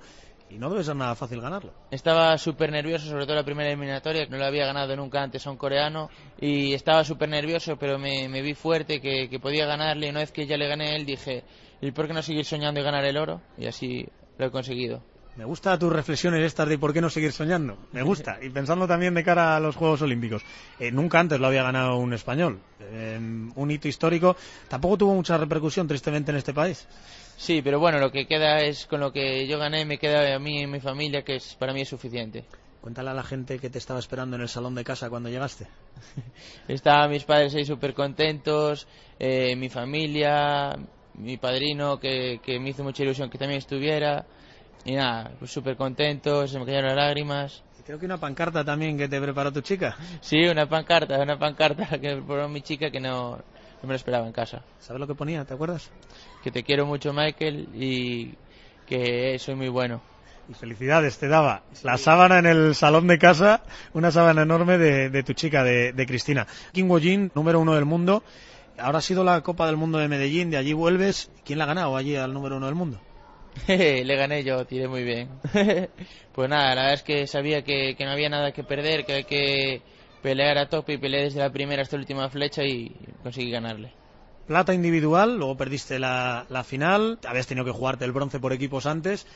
[0.50, 1.72] y no debe ser nada fácil ganarlo.
[1.90, 5.50] Estaba súper nervioso, sobre todo la primera eliminatoria, no lo había ganado nunca antes a
[5.50, 6.08] un coreano
[6.40, 10.46] y estaba súper nervioso, pero me, vi fuerte, que, podía ganarle y una vez que
[10.46, 11.44] ya le gané él dije,
[11.80, 13.40] ¿y por qué no seguir soñando y ganar el oro?
[13.58, 14.06] Y así
[14.38, 15.02] lo he conseguido.
[15.36, 17.76] Me gusta tus reflexiones estas de por qué no seguir soñando.
[17.92, 18.38] Me gusta.
[18.40, 20.42] Y pensando también de cara a los Juegos Olímpicos.
[20.80, 22.58] Eh, nunca antes lo había ganado un español.
[22.80, 23.18] Eh,
[23.54, 24.34] un hito histórico.
[24.68, 26.88] Tampoco tuvo mucha repercusión, tristemente, en este país.
[27.36, 30.38] Sí, pero bueno, lo que queda es con lo que yo gané, me queda a
[30.38, 32.44] mí y mi familia, que es, para mí es suficiente.
[32.80, 35.66] Cuéntale a la gente que te estaba esperando en el salón de casa cuando llegaste.
[36.68, 38.86] Estaban mis padres ahí súper contentos,
[39.18, 40.78] eh, mi familia,
[41.12, 44.24] mi padrino, que, que me hizo mucha ilusión que también estuviera.
[44.84, 47.62] Y nada, pues súper contentos, se me cayeron las lágrimas.
[47.84, 49.96] Creo que una pancarta también que te preparó tu chica.
[50.20, 53.94] Sí, una pancarta, una pancarta que me preparó mi chica que no, no me lo
[53.94, 54.62] esperaba en casa.
[54.80, 55.44] ¿Sabes lo que ponía?
[55.44, 55.90] ¿Te acuerdas?
[56.42, 58.34] Que te quiero mucho, Michael, y
[58.86, 60.00] que soy muy bueno.
[60.48, 63.62] Y felicidades te daba la sábana en el salón de casa,
[63.94, 66.46] una sábana enorme de, de tu chica, de, de Cristina.
[66.72, 68.24] Kim Wojin, número uno del mundo.
[68.78, 71.30] Ahora ha sido la Copa del Mundo de Medellín, de allí vuelves.
[71.44, 73.00] ¿Quién la ha ganado allí al número uno del mundo?
[73.68, 75.28] Le gané yo, tiré muy bien.
[76.32, 79.12] pues nada, la verdad es que sabía que, que no había nada que perder, que
[79.12, 79.82] hay que
[80.22, 83.92] pelear a tope y peleé desde la primera hasta la última flecha y conseguí ganarle.
[84.46, 88.86] Plata individual, luego perdiste la, la final, habías tenido que jugarte el bronce por equipos
[88.86, 89.26] antes.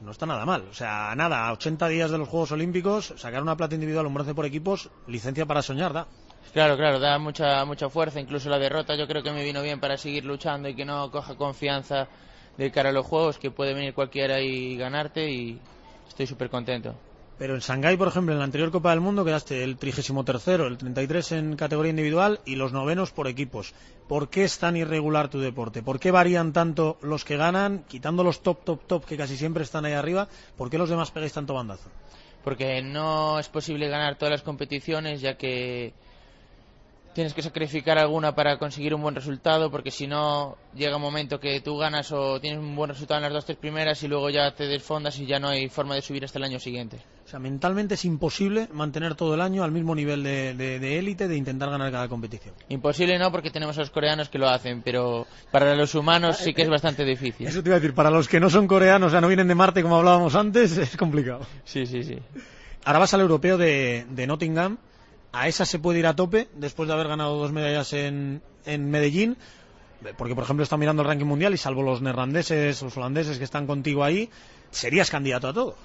[0.00, 0.66] No está nada mal.
[0.70, 4.14] O sea, nada, a 80 días de los Juegos Olímpicos, sacar una plata individual, un
[4.14, 6.06] bronce por equipos, licencia para soñar, da.
[6.52, 9.80] Claro, claro, da mucha, mucha fuerza, incluso la derrota yo creo que me vino bien
[9.80, 12.06] para seguir luchando y que no coja confianza
[12.56, 15.58] de cara a los juegos, que puede venir cualquiera y ganarte y
[16.08, 16.94] estoy súper contento.
[17.38, 20.78] Pero en Shanghái, por ejemplo, en la anterior Copa del Mundo quedaste el 33 el
[20.78, 23.74] 33 en categoría individual y los novenos por equipos.
[24.06, 25.82] ¿Por qué es tan irregular tu deporte?
[25.82, 29.64] ¿Por qué varían tanto los que ganan, quitando los top, top, top, que casi siempre
[29.64, 30.28] están ahí arriba?
[30.56, 31.90] ¿Por qué los demás pegáis tanto bandazo?
[32.44, 35.92] Porque no es posible ganar todas las competiciones, ya que
[37.14, 41.40] tienes que sacrificar alguna para conseguir un buen resultado, porque si no llega un momento
[41.40, 44.28] que tú ganas o tienes un buen resultado en las dos tres primeras y luego
[44.30, 46.98] ya te desfondas y ya no hay forma de subir hasta el año siguiente.
[47.24, 50.98] O sea, mentalmente es imposible mantener todo el año al mismo nivel de, de, de
[50.98, 52.54] élite de intentar ganar cada competición.
[52.68, 56.52] Imposible no, porque tenemos a los coreanos que lo hacen, pero para los humanos sí
[56.52, 57.46] que es bastante difícil.
[57.46, 59.48] Eso te iba a decir, para los que no son coreanos, o sea, no vienen
[59.48, 61.46] de Marte como hablábamos antes, es complicado.
[61.64, 62.18] Sí, sí, sí.
[62.84, 64.76] Ahora vas al europeo de, de Nottingham.
[65.34, 68.88] A esa se puede ir a tope después de haber ganado dos medallas en, en
[68.88, 69.36] Medellín.
[70.16, 73.44] Porque, por ejemplo, está mirando el ranking mundial y salvo los neerlandeses, los holandeses que
[73.44, 74.30] están contigo ahí,
[74.70, 75.76] serías candidato a todo.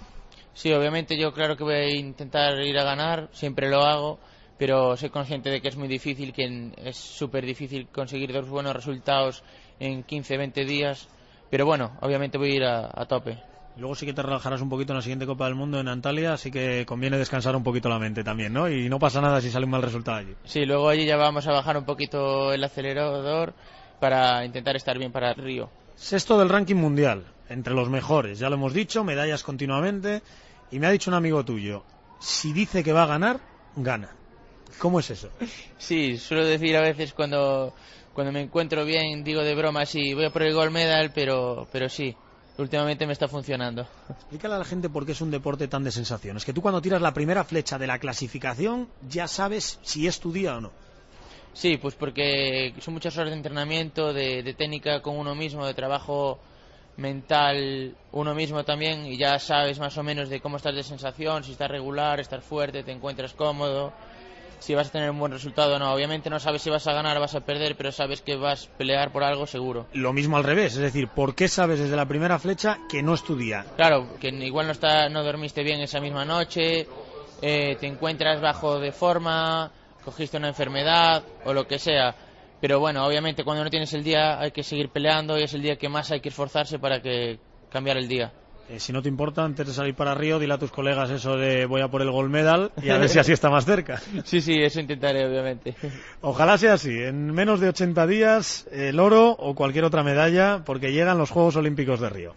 [0.54, 4.20] Sí, obviamente yo claro que voy a intentar ir a ganar, siempre lo hago,
[4.58, 8.76] pero soy consciente de que es muy difícil, que es súper difícil conseguir dos buenos
[8.76, 9.44] resultados
[9.80, 11.08] en 15, 20 días.
[11.50, 13.49] Pero bueno, obviamente voy a ir a tope.
[13.80, 16.34] Luego sí que te relajarás un poquito en la siguiente Copa del Mundo en Antalya,
[16.34, 18.70] así que conviene descansar un poquito la mente también, ¿no?
[18.70, 20.36] Y no pasa nada si sale un mal resultado allí.
[20.44, 23.54] Sí, luego allí ya vamos a bajar un poquito el acelerador
[24.02, 25.70] para intentar estar bien para Río.
[25.96, 30.22] Sexto del ranking mundial, entre los mejores, ya lo hemos dicho, medallas continuamente.
[30.72, 31.84] Y me ha dicho un amigo tuyo,
[32.20, 33.40] si dice que va a ganar,
[33.78, 34.10] gana.
[34.78, 35.30] ¿Cómo es eso?
[35.78, 37.74] Sí, suelo decir a veces cuando,
[38.14, 41.68] cuando me encuentro bien, digo de broma, sí, voy a por el gold medal, pero,
[41.72, 42.16] pero sí,
[42.62, 43.88] últimamente me está funcionando.
[44.10, 46.46] Explícale a la gente por qué es un deporte tan de sensaciones.
[46.46, 50.32] Que tú cuando tiras la primera flecha de la clasificación ya sabes si es tu
[50.32, 50.72] día o no.
[51.54, 55.74] Sí, pues porque son muchas horas de entrenamiento, de, de técnica con uno mismo, de
[55.74, 56.40] trabajo
[57.00, 61.44] mental uno mismo también y ya sabes más o menos de cómo estás de sensación,
[61.44, 63.94] si estás regular, estás fuerte, te encuentras cómodo,
[64.60, 65.94] si vas a tener un buen resultado o no.
[65.94, 68.68] Obviamente no sabes si vas a ganar o vas a perder, pero sabes que vas
[68.68, 69.88] a pelear por algo seguro.
[69.94, 73.14] Lo mismo al revés, es decir, ¿por qué sabes desde la primera flecha que no
[73.14, 73.66] es tu día?
[73.76, 76.88] Claro, que igual no, está, no dormiste bien esa misma noche,
[77.42, 79.72] eh, te encuentras bajo de forma,
[80.04, 82.16] cogiste una enfermedad o lo que sea.
[82.60, 85.62] Pero bueno, obviamente cuando no tienes el día hay que seguir peleando y es el
[85.62, 88.34] día que más hay que esforzarse para que cambiar el día.
[88.70, 91.36] Eh, si no te importa, antes de salir para Río, dile a tus colegas eso
[91.36, 94.00] de voy a por el gold medal y a ver si así está más cerca.
[94.26, 95.76] Sí, sí, eso intentaré, obviamente.
[96.22, 96.92] Ojalá sea así.
[97.02, 101.56] En menos de 80 días, el oro o cualquier otra medalla, porque llegan los Juegos
[101.56, 102.34] Olímpicos de Río.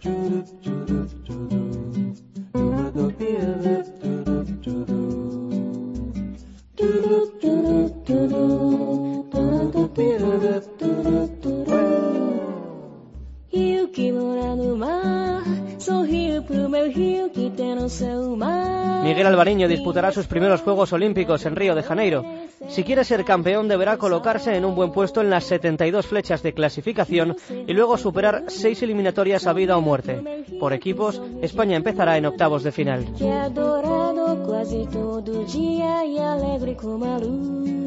[19.03, 22.23] Miguel Alvariño disputará sus primeros Juegos Olímpicos en Río de Janeiro.
[22.69, 26.53] Si quiere ser campeón deberá colocarse en un buen puesto en las 72 flechas de
[26.53, 27.35] clasificación
[27.67, 30.45] y luego superar seis eliminatorias a vida o muerte.
[30.59, 33.05] Por equipos, España empezará en octavos de final.
[33.17, 37.83] Que é adorado quase todo dia e alegre como a luz.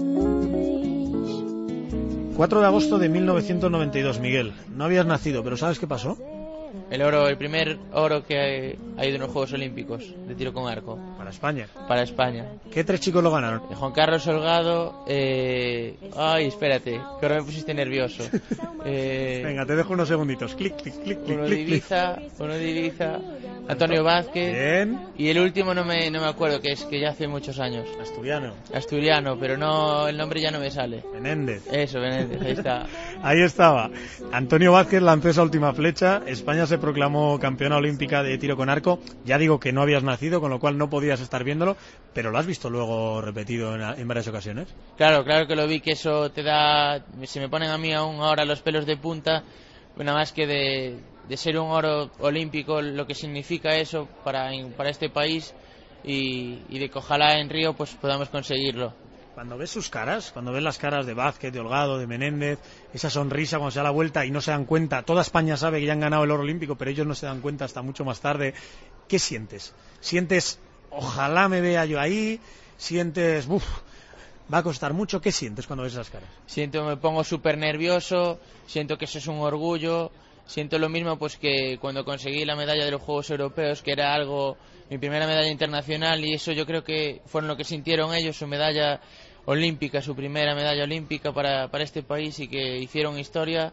[2.37, 4.53] 4 de agosto de 1992, Miguel.
[4.69, 6.19] No habías nacido, pero ¿sabes qué pasó?
[6.91, 10.71] El oro, el primer oro que ha ido en los Juegos Olímpicos de tiro con
[10.71, 11.67] arco Para España.
[11.89, 12.47] para España.
[12.73, 13.63] ¿Qué tres chicos lo ganaron?
[13.71, 15.97] Eh, Juan Carlos Holgado, eh...
[16.17, 18.25] ay, espérate, que ahora me pusiste nervioso.
[18.89, 20.55] Eh, Venga, te dejo unos segunditos.
[20.55, 21.61] Clic, clic, clic, clic, uno de.
[21.61, 23.19] Ibiza, uno de Ibiza,
[23.69, 25.09] Antonio Vázquez Bien.
[25.19, 27.89] y el último no me, no me acuerdo, que es que ya hace muchos años.
[28.01, 28.55] Asturiano.
[28.73, 31.03] Asturiano, pero no, el nombre ya no me sale.
[31.13, 31.67] Menéndez.
[31.73, 32.87] Eso, Benéndez, ahí está.
[33.23, 33.91] Ahí estaba.
[34.31, 36.23] Antonio Vázquez lanzó esa última flecha.
[36.27, 39.01] España se proclamó campeona olímpica de tiro con arco.
[39.25, 41.77] Ya digo que no habías nacido, con lo cual no podías estar viéndolo,
[42.13, 44.69] pero lo has visto luego repetido en, en varias ocasiones.
[44.97, 47.03] Claro, claro que lo vi, que eso te da...
[47.25, 49.43] Se me ponen a mí aún ahora los pelos de punta,
[49.97, 54.91] nada más que de, de ser un oro olímpico, lo que significa eso para, para
[54.91, 55.55] este país
[56.05, 58.93] y, y de que ojalá en Río pues podamos conseguirlo.
[59.35, 62.59] Cuando ves sus caras, cuando ves las caras de Vázquez, de Holgado, de Menéndez,
[62.95, 65.79] esa sonrisa cuando se da la vuelta y no se dan cuenta, toda España sabe
[65.79, 68.03] que ya han ganado el oro olímpico, pero ellos no se dan cuenta hasta mucho
[68.03, 68.55] más tarde.
[69.09, 69.75] ¿Qué sientes?
[70.01, 70.59] ¿Sientes,
[70.91, 72.41] ojalá me vea yo ahí?
[72.79, 73.83] ¿Sientes, uff,
[74.53, 75.21] va a costar mucho?
[75.21, 76.31] ¿Qué sientes cuando ves esas caras?
[76.47, 80.13] Siento, me pongo súper nervioso, siento que eso es un orgullo,
[80.47, 84.15] siento lo mismo pues que cuando conseguí la medalla de los Juegos Europeos, que era
[84.15, 84.57] algo,
[84.91, 88.47] mi primera medalla internacional y eso yo creo que fueron lo que sintieron ellos, su
[88.47, 89.01] medalla
[89.45, 93.73] olímpica, su primera medalla olímpica para, para este país y que hicieron historia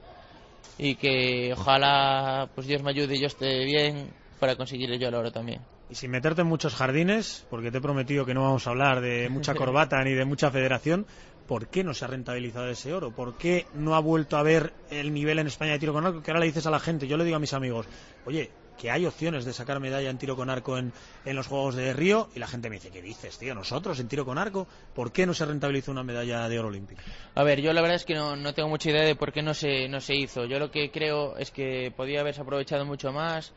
[0.77, 4.09] y que ojalá pues Dios me ayude y yo esté bien
[4.39, 5.61] para conseguir yo el oro también.
[5.89, 9.01] Y sin meterte en muchos jardines, porque te he prometido que no vamos a hablar
[9.01, 11.05] de mucha corbata ni de mucha federación,
[11.53, 13.11] ¿por qué no se ha rentabilizado ese oro?
[13.11, 16.23] ¿Por qué no ha vuelto a ver el nivel en España de tiro con arco?
[16.23, 17.85] Que ahora le dices a la gente, yo le digo a mis amigos,
[18.25, 18.49] oye,
[18.81, 20.91] que hay opciones de sacar medalla en tiro con arco en,
[21.25, 23.53] en los Juegos de Río, y la gente me dice, ¿qué dices, tío?
[23.53, 27.03] Nosotros en tiro con arco, ¿por qué no se rentabilizó una medalla de oro olímpico?
[27.35, 29.43] A ver, yo la verdad es que no, no tengo mucha idea de por qué
[29.43, 30.45] no se, no se hizo.
[30.45, 33.53] Yo lo que creo es que podía haberse aprovechado mucho más,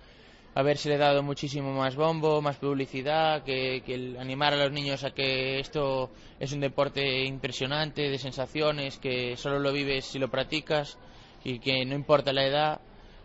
[0.56, 5.60] haberse dado muchísimo más bombo, más publicidad, que, que animar a los niños a que
[5.60, 10.96] esto es un deporte impresionante, de sensaciones, que solo lo vives si lo practicas
[11.44, 12.80] y que no importa la edad.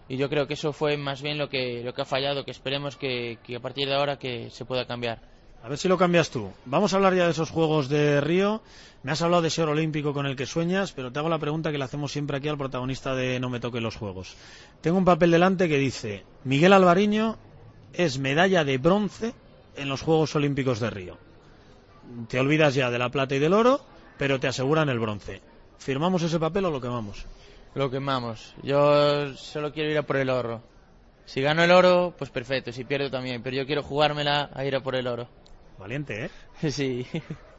[0.10, 2.52] Y yo creo que eso fue más bien lo que, lo que ha fallado, que
[2.52, 5.22] esperemos que, que a partir de ahora que se pueda cambiar.
[5.64, 6.52] A ver si lo cambias tú.
[6.66, 8.62] Vamos a hablar ya de esos Juegos de Río.
[9.04, 11.38] Me has hablado de ese oro olímpico con el que sueñas, pero te hago la
[11.38, 14.36] pregunta que le hacemos siempre aquí al protagonista de No me toque los Juegos.
[14.82, 17.38] Tengo un papel delante que dice, Miguel Alvariño
[17.94, 19.34] es medalla de bronce
[19.76, 21.18] en los Juegos Olímpicos de Río.
[22.28, 23.82] Te olvidas ya de la plata y del oro,
[24.18, 25.42] pero te aseguran el bronce.
[25.78, 27.26] ¿Firmamos ese papel o lo quemamos?
[27.76, 28.56] Lo quemamos.
[28.64, 30.62] Yo solo quiero ir a por el oro.
[31.26, 32.72] Si gano el oro, pues perfecto.
[32.72, 33.42] Si pierdo también.
[33.42, 35.28] Pero yo quiero jugármela a ir a por el oro.
[35.82, 36.30] Valiente, ¿eh?
[36.72, 37.06] Sí.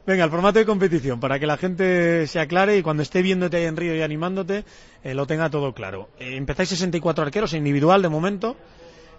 [0.05, 3.57] Venga, el formato de competición, para que la gente se aclare y cuando esté viéndote
[3.57, 4.65] ahí en Río y animándote,
[5.03, 6.09] eh, lo tenga todo claro.
[6.19, 8.57] Eh, empezáis 64 arqueros individual de momento.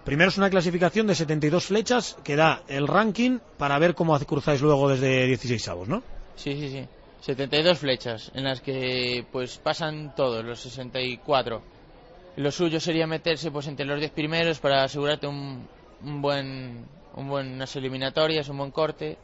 [0.03, 4.61] Primero es una clasificación de 72 flechas que da el ranking para ver cómo cruzáis
[4.61, 6.03] luego desde 16 avos, ¿no?
[6.35, 6.87] Sí, sí, sí.
[7.21, 11.61] 72 flechas en las que pues pasan todos los 64.
[12.37, 15.67] Lo suyo sería meterse pues entre los 10 primeros para asegurarte un,
[16.03, 16.85] un buen
[17.15, 19.17] un buenas eliminatorias, un buen corte.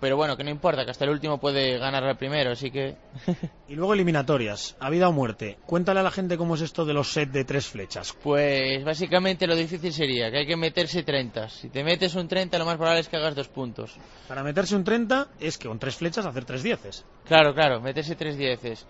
[0.00, 2.96] Pero bueno, que no importa, que hasta el último puede ganar al primero, así que
[3.68, 5.58] Y luego eliminatorias, a vida o muerte.
[5.66, 8.16] Cuéntale a la gente cómo es esto de los set de tres flechas.
[8.22, 11.48] pues básicamente lo difícil sería que hay que meterse 30.
[11.48, 13.96] Si te metes un 30, lo más probable es que hagas dos puntos.
[14.28, 17.04] Para meterse un 30 es que con tres flechas hacer tres dieces.
[17.24, 18.86] Claro, claro, meterse tres dieces.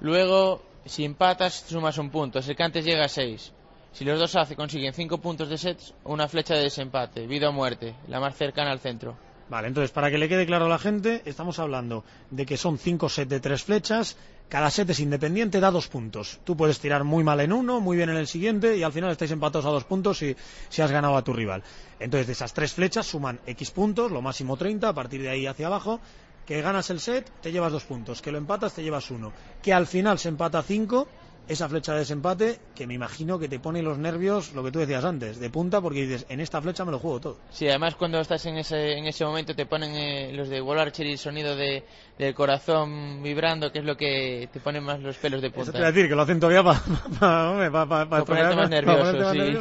[0.00, 2.38] Luego, si empatas, sumas un punto.
[2.38, 3.52] El que antes llega a seis.
[3.92, 7.52] Si los dos hace consiguen cinco puntos de sets, una flecha de desempate, vida o
[7.52, 9.16] muerte, la más cercana al centro.
[9.48, 12.78] Vale, entonces para que le quede claro a la gente, estamos hablando de que son
[12.78, 14.16] cinco sets de tres flechas,
[14.48, 16.40] cada set es independiente, da dos puntos.
[16.44, 19.10] Tú puedes tirar muy mal en uno, muy bien en el siguiente y al final
[19.10, 20.36] estáis empatados a dos puntos si,
[20.68, 21.62] si has ganado a tu rival.
[21.98, 25.46] Entonces de esas tres flechas suman X puntos, lo máximo 30, a partir de ahí
[25.46, 26.00] hacia abajo.
[26.46, 28.22] Que ganas el set, te llevas dos puntos.
[28.22, 29.32] Que lo empatas, te llevas uno.
[29.62, 31.06] Que al final se empata cinco,
[31.48, 34.78] esa flecha de desempate, que me imagino que te pone los nervios, lo que tú
[34.78, 37.36] decías antes, de punta, porque dices, en esta flecha me lo juego todo.
[37.50, 40.78] Sí, además cuando estás en ese, en ese momento te ponen eh, los de Wall
[40.78, 41.84] Archery el sonido de,
[42.18, 45.72] del corazón vibrando, que es lo que te pone más los pelos de Eso punta.
[45.72, 49.58] te voy a decir, que lo hacen todavía para Para ponerte más nervioso, sí.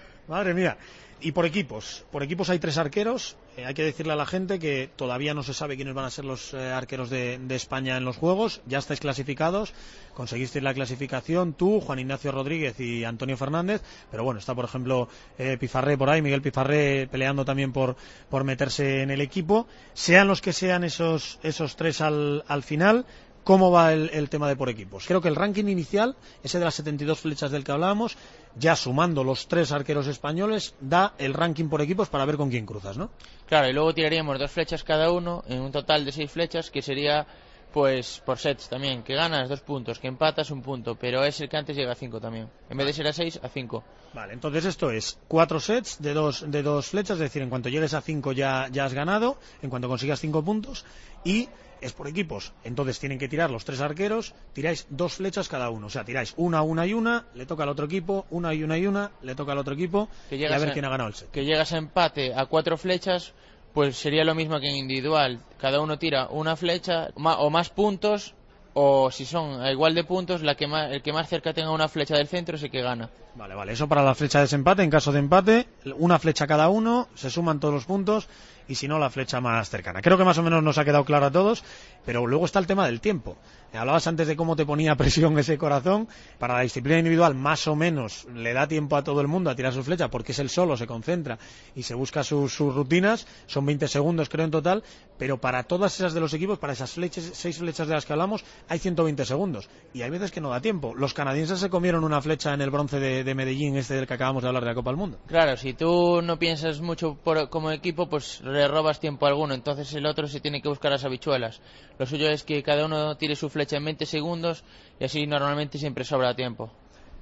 [0.28, 0.76] Madre mía.
[1.22, 2.04] Y por equipos.
[2.10, 3.36] Por equipos hay tres arqueros.
[3.56, 6.10] Eh, hay que decirle a la gente que todavía no se sabe quiénes van a
[6.10, 8.62] ser los eh, arqueros de, España en los Juegos.
[8.66, 9.74] Ya estáis clasificados.
[10.14, 13.82] Conseguisteis la clasificación tú, Juan Ignacio Rodríguez y Antonio Fernández.
[14.10, 17.96] Pero bueno, está por ejemplo eh, Pifarré por ahí, Miguel Pifarré peleando también por,
[18.30, 19.66] por meterse en el equipo.
[19.92, 23.04] Sean los que sean esos, esos tres al, al final.
[23.50, 25.08] ¿Cómo va el, tema de por equipos?
[25.08, 28.16] Creo que el ranking inicial, ese de las 72 flechas del que hablábamos,
[28.54, 32.64] ya sumando los tres arqueros españoles, da el ranking por equipos para ver con quién
[32.64, 33.10] cruzas, ¿no?
[33.48, 36.80] Claro, y luego tiraríamos dos flechas cada uno en un total de seis flechas, que
[36.80, 37.26] sería
[37.72, 41.48] pues por sets también, que ganas dos puntos, que empatas un punto, pero es el
[41.48, 42.48] que antes llega a cinco también.
[42.68, 43.84] En vez de ser a seis, a cinco.
[44.12, 47.68] Vale, entonces esto es cuatro sets de dos, de dos flechas, es decir, en cuanto
[47.68, 50.84] llegues a cinco ya, ya has ganado, en cuanto consigas cinco puntos,
[51.24, 51.48] y
[51.80, 52.52] es por equipos.
[52.64, 55.86] Entonces tienen que tirar los tres arqueros, tiráis dos flechas cada uno.
[55.86, 58.76] O sea, tiráis una, una y una, le toca al otro equipo, una y una
[58.76, 61.08] y una, le toca al otro equipo, Que y a ver a- quién ha ganado
[61.08, 61.30] el set.
[61.30, 63.32] Que llegas a empate a cuatro flechas,
[63.74, 65.40] pues sería lo mismo que en individual.
[65.58, 68.34] Cada uno tira una flecha o más puntos,
[68.74, 71.70] o si son a igual de puntos, la que más, el que más cerca tenga
[71.70, 73.10] una flecha del centro es el que gana.
[73.34, 74.82] Vale, vale, eso para la flecha de desempate.
[74.82, 75.66] En caso de empate,
[75.98, 78.28] una flecha cada uno, se suman todos los puntos
[78.70, 80.00] y si no, la flecha más cercana.
[80.00, 81.64] Creo que más o menos nos ha quedado claro a todos,
[82.06, 83.36] pero luego está el tema del tiempo.
[83.72, 86.06] Eh, Hablabas antes de cómo te ponía presión ese corazón.
[86.38, 89.56] Para la disciplina individual, más o menos, le da tiempo a todo el mundo a
[89.56, 91.36] tirar su flecha porque es el solo, se concentra
[91.74, 93.26] y se busca sus, rutinas.
[93.46, 94.84] Son 20 segundos, creo, en total.
[95.18, 98.12] Pero para todas esas de los equipos, para esas flechas, seis flechas de las que
[98.12, 99.68] hablamos, hay 120 segundos.
[99.92, 100.94] Y hay veces que no da tiempo.
[100.94, 104.14] Los canadienses se comieron una flecha en el bronce de, de Medellín, este del que
[104.14, 105.18] acabamos de hablar de la Copa del Mundo.
[105.26, 107.18] Claro, si tú no piensas mucho
[107.50, 109.54] como equipo, pues le robas tiempo a alguno.
[109.54, 111.60] Entonces el otro se tiene que buscar las habichuelas.
[111.98, 114.64] Lo suyo es que cada uno tire su flecha en 20 segundos
[114.98, 116.70] y así normalmente siempre sobra tiempo.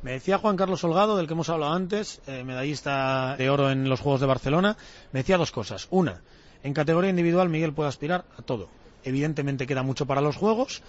[0.02, 3.88] Me decía Juan Carlos Holgado, del que hemos hablado antes, eh, medallista de oro en
[3.88, 4.76] los Juegos de Barcelona,
[5.12, 5.88] me decía dos cosas.
[5.90, 6.22] Una,
[6.62, 8.68] en categoría individual Miguel puede aspirar a todo.
[9.02, 10.82] Evidentemente queda mucho para los Juegos,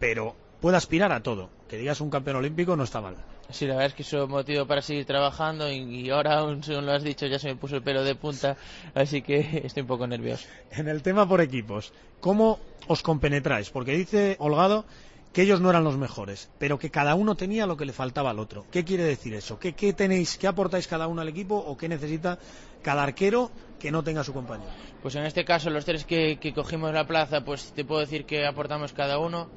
[0.00, 1.50] pero puede aspirar a todo.
[1.68, 3.16] Que digas un campeón olímpico no está mal.
[3.50, 6.62] Sí, la verdad es que eso es motivo para seguir trabajando y, y ahora, aún
[6.64, 8.56] según lo has dicho, ya se me puso el pelo de punta,
[8.94, 10.46] así que estoy un poco nervioso.
[10.72, 13.70] En el tema por equipos, ¿cómo os compenetráis?
[13.70, 14.84] Porque dice Holgado
[15.32, 18.30] que ellos no eran los mejores, pero que cada uno tenía lo que le faltaba
[18.30, 18.64] al otro.
[18.70, 19.58] ¿Qué quiere decir eso?
[19.58, 22.38] ¿Qué, qué tenéis, qué aportáis cada uno al equipo o qué necesita
[22.82, 24.70] cada arquero que no tenga su compañero?
[25.02, 28.24] Pues en este caso, los tres que, que cogimos la plaza, pues te puedo decir
[28.24, 29.50] que aportamos cada uno.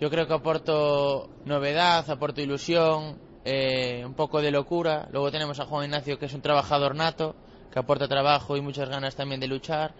[0.00, 5.06] Yo creo que aporto novedad, aporto ilusión, eh, un poco de locura.
[5.12, 7.36] Luego tenemos a Juan Ignacio, que es un trabajador nato,
[7.70, 9.92] que aporta trabajo y muchas ganas también de luchar.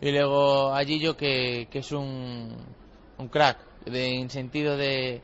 [0.00, 2.56] Y luego a Gillo, que, que es un,
[3.18, 5.20] un crack, de, en sentido de,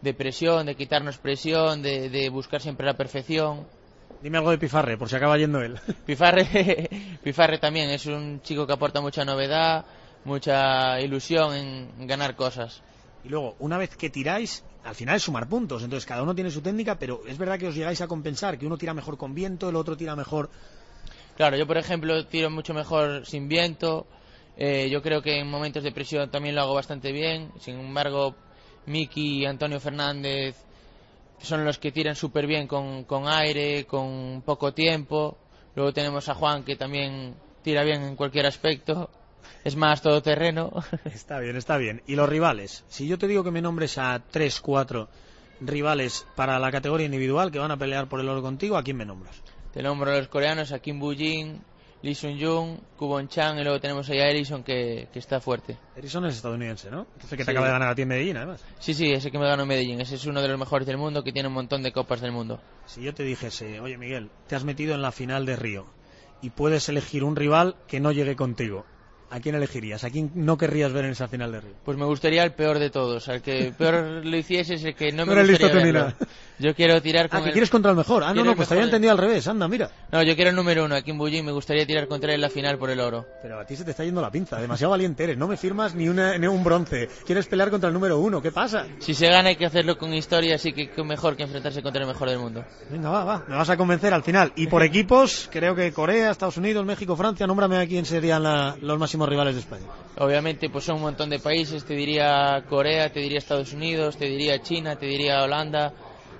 [0.00, 3.66] de presión, de quitarnos presión, de, de buscar siempre la perfección.
[4.22, 5.80] Dime algo de Pifarre, por si acaba yendo él.
[6.06, 9.84] Pifarre, Pifarre también es un chico que aporta mucha novedad,
[10.24, 12.80] mucha ilusión en, en ganar cosas.
[13.24, 15.82] Y luego, una vez que tiráis, al final es sumar puntos.
[15.82, 18.66] Entonces, cada uno tiene su técnica, pero es verdad que os llegáis a compensar, que
[18.66, 20.50] uno tira mejor con viento, el otro tira mejor.
[21.36, 24.06] Claro, yo por ejemplo tiro mucho mejor sin viento.
[24.56, 27.50] eh, yo creo que en momentos de presión también lo hago bastante bien.
[27.58, 28.36] Sin embargo,
[28.86, 30.56] Miki y Antonio Fernández
[31.40, 35.36] son los que tiran súper bien con, con aire, con poco tiempo.
[35.74, 39.10] Luego tenemos a Juan que también tira bien en cualquier aspecto.
[39.64, 40.72] Es más todoterreno.
[41.04, 42.02] Está bien, está bien.
[42.06, 42.84] Y los rivales.
[42.88, 45.08] Si yo te digo que me nombres a tres, cuatro
[45.60, 48.96] rivales para la categoría individual que van a pelear por el oro contigo, ¿a quién
[48.96, 49.40] me nombras?
[49.72, 51.60] Te nombro a los coreanos, a Kim Boo-jin,
[52.02, 55.76] Lee Sun-jung, Kubon Chan y luego tenemos ahí a Ellison que, que está fuerte.
[55.96, 57.06] Erison es estadounidense, ¿no?
[57.14, 57.50] Entonces que te Sí.
[57.52, 58.62] acaba de ganar a ti en Medellín, además.
[58.78, 60.00] Sí, sí, ese que me ganó en Medellín.
[60.00, 62.32] Ese es uno de los mejores del mundo que tiene un montón de copas del
[62.32, 62.60] mundo.
[62.86, 65.86] Si yo te dijese, oye Miguel, te has metido en la final de Río
[66.42, 68.84] y puedes elegir un rival que no llegue contigo,
[69.34, 70.04] ¿a quién elegirías?
[70.04, 71.72] ¿A quién no querrías ver en esa final de Río?
[71.84, 73.28] Pues me gustaría el peor de todos.
[73.28, 76.12] Al que peor lo hiciese es el que no me No gustaría listo verlo.
[76.58, 77.52] Yo quiero tirar con Ah, que el...
[77.52, 78.22] quieres contra el mejor.
[78.22, 79.48] Ah, no, Quiero no, pues te había entendido al revés.
[79.48, 79.90] Anda, mira.
[80.12, 81.42] No, yo quiero el número uno, a Kim Boo-jin.
[81.42, 83.26] Me gustaría tirar contra él en la final por el oro.
[83.42, 84.60] Pero a ti se te está yendo la pinza.
[84.60, 85.36] Demasiado valiente eres.
[85.36, 87.08] No me firmas ni, una, ni un bronce.
[87.26, 88.40] Quieres pelear contra el número uno.
[88.40, 88.86] ¿Qué pasa?
[89.00, 92.08] Si se gana hay que hacerlo con historia, así que mejor que enfrentarse contra el
[92.08, 92.64] mejor del mundo.
[92.88, 93.44] Venga, va, va.
[93.48, 94.52] Me vas a convencer al final.
[94.54, 97.48] Y por equipos, creo que Corea, Estados Unidos, México, Francia.
[97.48, 99.86] Nómbrame a quién serían la- los máximos rivales de España.
[100.18, 101.84] Obviamente, pues son un montón de países.
[101.84, 105.92] Te diría Corea, te diría Estados Unidos, te diría China, te diría Holanda,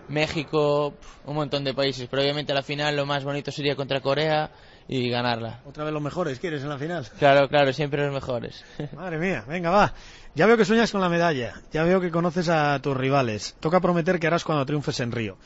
[0.08, 0.94] México,
[1.26, 2.08] un montón de países.
[2.10, 4.50] Pero obviamente a la final lo más bonito sería contra Corea
[4.86, 5.60] y ganarla.
[5.64, 7.08] Otra vez los mejores, ¿quieres en la final?
[7.18, 8.64] Claro, claro, siempre los mejores.
[8.96, 9.94] Madre mía, venga, va.
[10.34, 11.54] Ya veo que sueñas con la medalla.
[11.72, 13.56] Ya veo que conoces a tus rivales.
[13.60, 15.36] Toca prometer que harás cuando triunfes en Río.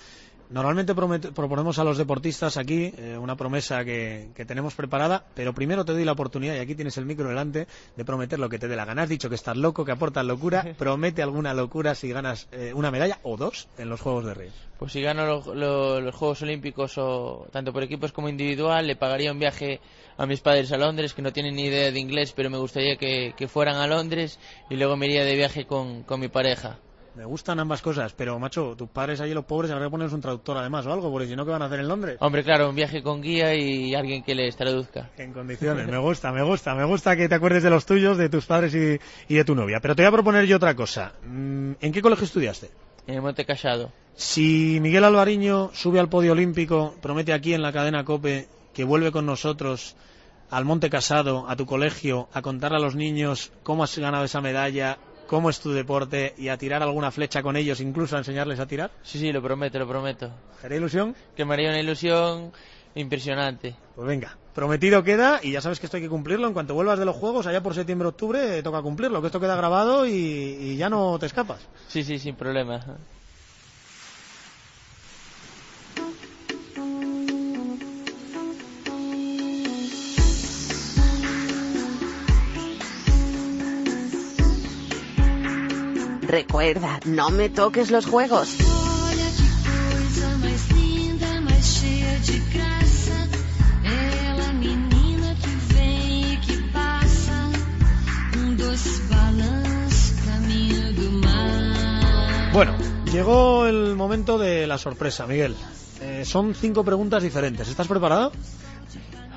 [0.50, 5.52] Normalmente promet- proponemos a los deportistas aquí eh, una promesa que, que tenemos preparada, pero
[5.52, 8.58] primero te doy la oportunidad, y aquí tienes el micro delante, de prometer lo que
[8.58, 9.02] te dé la gana.
[9.02, 10.74] Has dicho que estás loco, que aportas locura.
[10.78, 14.50] Promete alguna locura si ganas eh, una medalla o dos en los Juegos de Río.
[14.78, 18.96] Pues si gano lo- lo- los Juegos Olímpicos o tanto por equipos como individual, le
[18.96, 19.80] pagaría un viaje
[20.16, 22.96] a mis padres a Londres, que no tienen ni idea de inglés, pero me gustaría
[22.96, 24.38] que, que fueran a Londres
[24.70, 26.78] y luego me iría de viaje con, con mi pareja.
[27.18, 30.20] Me gustan ambas cosas, pero macho, tus padres allí, los pobres, habría que ponerles un
[30.20, 32.16] traductor además o algo, porque si no, ¿qué van a hacer en Londres?
[32.20, 35.10] Hombre, claro, un viaje con guía y alguien que les traduzca.
[35.18, 38.28] En condiciones, me gusta, me gusta, me gusta que te acuerdes de los tuyos, de
[38.28, 39.80] tus padres y, y de tu novia.
[39.80, 41.12] Pero te voy a proponer yo otra cosa.
[41.26, 42.70] Mm, ¿En qué colegio estudiaste?
[43.08, 43.90] En el Monte Casado.
[44.14, 49.10] Si Miguel Alvariño sube al podio olímpico, promete aquí en la cadena COPE que vuelve
[49.10, 49.96] con nosotros
[50.50, 54.40] al Monte Casado, a tu colegio, a contarle a los niños cómo has ganado esa
[54.40, 54.98] medalla,
[55.28, 58.66] cómo es tu deporte y a tirar alguna flecha con ellos, incluso a enseñarles a
[58.66, 58.90] tirar.
[59.02, 60.32] Sí, sí, lo prometo, lo prometo.
[60.64, 61.14] ¿Haré ilusión?
[61.36, 62.50] Que me haría una ilusión
[62.94, 63.76] impresionante.
[63.94, 66.48] Pues venga, prometido queda y ya sabes que esto hay que cumplirlo.
[66.48, 69.54] En cuanto vuelvas de los Juegos, allá por septiembre-octubre, eh, toca cumplirlo, que esto queda
[69.54, 71.60] grabado y, y ya no te escapas.
[71.88, 72.80] Sí, sí, sin problema.
[86.28, 88.58] Recuerda, no me toques los juegos.
[102.52, 102.76] Bueno,
[103.10, 105.56] llegó el momento de la sorpresa, Miguel.
[106.02, 107.68] Eh, son cinco preguntas diferentes.
[107.68, 108.32] ¿Estás preparado?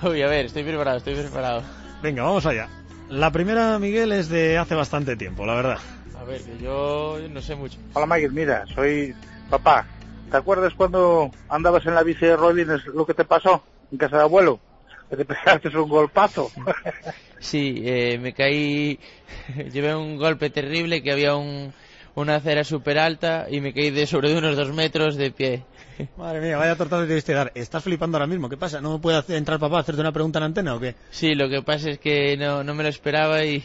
[0.04, 1.64] Uy, a ver, estoy preparado, estoy preparado.
[2.04, 2.68] Venga, vamos allá.
[3.08, 5.78] La primera, Miguel, es de hace bastante tiempo, la verdad.
[6.22, 7.78] A ver, que yo no sé mucho.
[7.94, 9.14] Hola Michael, mira, soy
[9.50, 9.86] papá.
[10.30, 14.18] ¿Te acuerdas cuando andabas en la bici de rodines lo que te pasó en casa
[14.18, 14.60] de abuelo?
[15.10, 16.52] Que te pegaste un golpazo.
[17.44, 19.00] Sí, eh, me caí,
[19.74, 21.74] llevé un golpe terrible que había un,
[22.14, 25.64] una acera súper alta y me caí de sobre de unos dos metros de pie.
[26.18, 27.52] Madre mía, vaya tortazo que debiste dar.
[27.56, 28.48] Estás flipando ahora mismo.
[28.48, 28.80] ¿Qué pasa?
[28.80, 30.94] ¿No me puede hacer- entrar papá a hacerte una pregunta en antena o qué?
[31.10, 33.64] Sí, lo que pasa es que no, no me lo esperaba y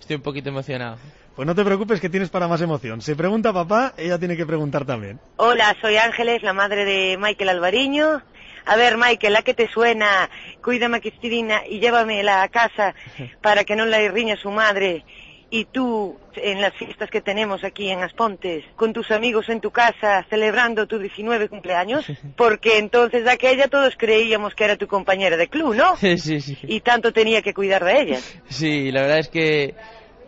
[0.00, 0.96] estoy un poquito emocionado.
[1.34, 3.00] Pues no te preocupes que tienes para más emoción.
[3.00, 5.18] Si pregunta papá, ella tiene que preguntar también.
[5.36, 8.22] Hola, soy Ángeles, la madre de Michael Alvariño.
[8.66, 10.28] A ver, Michael, ¿a qué te suena?
[10.62, 12.94] Cuídame a Cristina y llévamela a casa
[13.40, 15.04] para que no la riña su madre.
[15.50, 19.70] Y tú, en las fiestas que tenemos aquí en Aspontes, con tus amigos en tu
[19.70, 22.06] casa, celebrando tu 19 cumpleaños,
[22.36, 25.96] porque entonces de aquella todos creíamos que era tu compañera de club, ¿no?
[26.02, 26.58] Sí, sí.
[26.62, 28.20] Y tanto tenía que cuidar de ella.
[28.48, 29.74] Sí, la verdad es que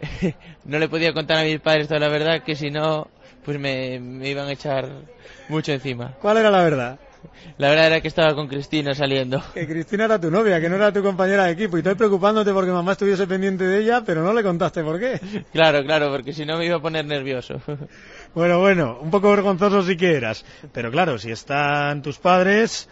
[0.64, 3.09] no le podía contar a mis padres toda la verdad, que si no,
[3.44, 4.88] pues me, me iban a echar
[5.48, 6.14] mucho encima.
[6.20, 6.98] ¿Cuál era la verdad?
[7.59, 9.42] La verdad era que estaba con Cristina saliendo.
[9.55, 11.76] Que Cristina era tu novia, que no era tu compañera de equipo.
[11.76, 15.20] Y estoy preocupándote porque mamá estuviese pendiente de ella, pero no le contaste por qué.
[15.52, 17.61] Claro, claro, porque si no me iba a poner nervioso.
[18.34, 20.44] Bueno, bueno, un poco vergonzoso sí que eras.
[20.72, 22.88] Pero claro, si están tus padres,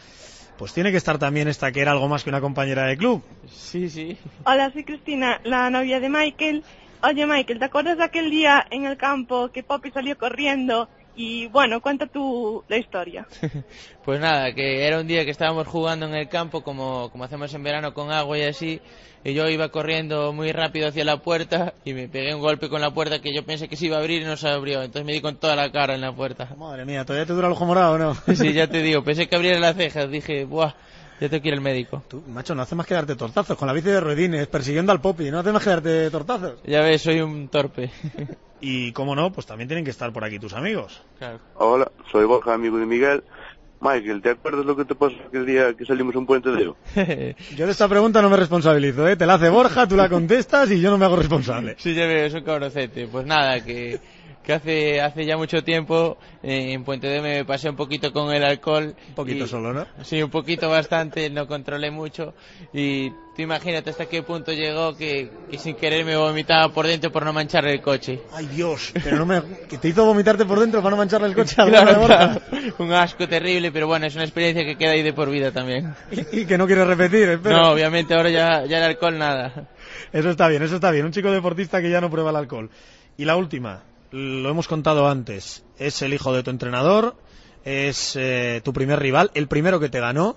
[0.57, 3.25] pues tiene que estar también esta que era algo más que una compañera de club.
[3.51, 4.17] Sí, sí.
[4.45, 6.63] Hola, soy Cristina, la novia de Michael.
[7.05, 10.89] Oye, Michael, ¿te acuerdas de aquel día en el campo que Poppy salió corriendo?
[11.17, 13.27] Y bueno, cuenta tú la historia.
[14.05, 17.55] Pues nada, que era un día que estábamos jugando en el campo como, como hacemos
[17.55, 18.81] en verano con agua y así,
[19.23, 22.81] y yo iba corriendo muy rápido hacia la puerta y me pegué un golpe con
[22.81, 25.07] la puerta que yo pensé que se iba a abrir y no se abrió, entonces
[25.07, 26.49] me di con toda la cara en la puerta.
[26.59, 28.15] Madre mía, ¿todavía te dura el ojo morado o no?
[28.35, 30.75] Sí, ya te digo, pensé que abriera las cejas, dije, buah,
[31.23, 32.03] ya tengo que ir al médico.
[32.09, 35.01] Tú, macho, no hace más que darte tortazos con la bici de ruedines, persiguiendo al
[35.01, 36.61] Poppy, no hace más que darte tortazos.
[36.65, 37.91] Ya ves, soy un torpe.
[38.65, 41.03] Y como no, pues también tienen que estar por aquí tus amigos.
[41.19, 41.41] Claro.
[41.57, 43.25] Hola, soy Borja, amigo de Miguel.
[43.81, 46.69] Michael, ¿te acuerdas lo que te pasó aquel día que salimos a un puente de
[46.69, 46.77] Oro?
[47.57, 49.17] Yo de esta pregunta no me responsabilizo, ¿eh?
[49.17, 51.75] Te la hace Borja, tú la contestas y yo no me hago responsable.
[51.79, 53.09] Sí, ya veo, es un cabrocete.
[53.09, 53.99] Pues nada, que,
[54.45, 58.33] que hace, hace ya mucho tiempo eh, en Puente de me pasé un poquito con
[58.33, 58.95] el alcohol.
[59.11, 59.87] Un poquito y- solo, ¿no?
[60.03, 62.35] Sí, un poquito bastante, no controlé mucho.
[62.73, 67.13] Y tú imagínate hasta qué punto llegó que, que sin querer me vomitaba por dentro
[67.13, 68.21] por no manchar el coche.
[68.33, 69.43] Ay, Dios, pero no me...
[69.69, 72.41] que te hizo vomitarte por dentro para no mancharle el coche al Claro, claro.
[72.79, 75.95] Un asco terrible, pero bueno, es una experiencia que queda ahí de por vida también.
[76.33, 77.57] Y, y que no quieres repetir, espero.
[77.57, 79.69] No, obviamente ahora ya, ya el alcohol nada.
[80.13, 81.07] Eso está bien, eso está bien.
[81.07, 82.69] Un chico deportista que ya no prueba el alcohol.
[83.17, 83.83] Y la última,
[84.13, 87.15] lo hemos contado antes, es el hijo de tu entrenador,
[87.65, 90.37] es eh, tu primer rival, el primero que te ganó,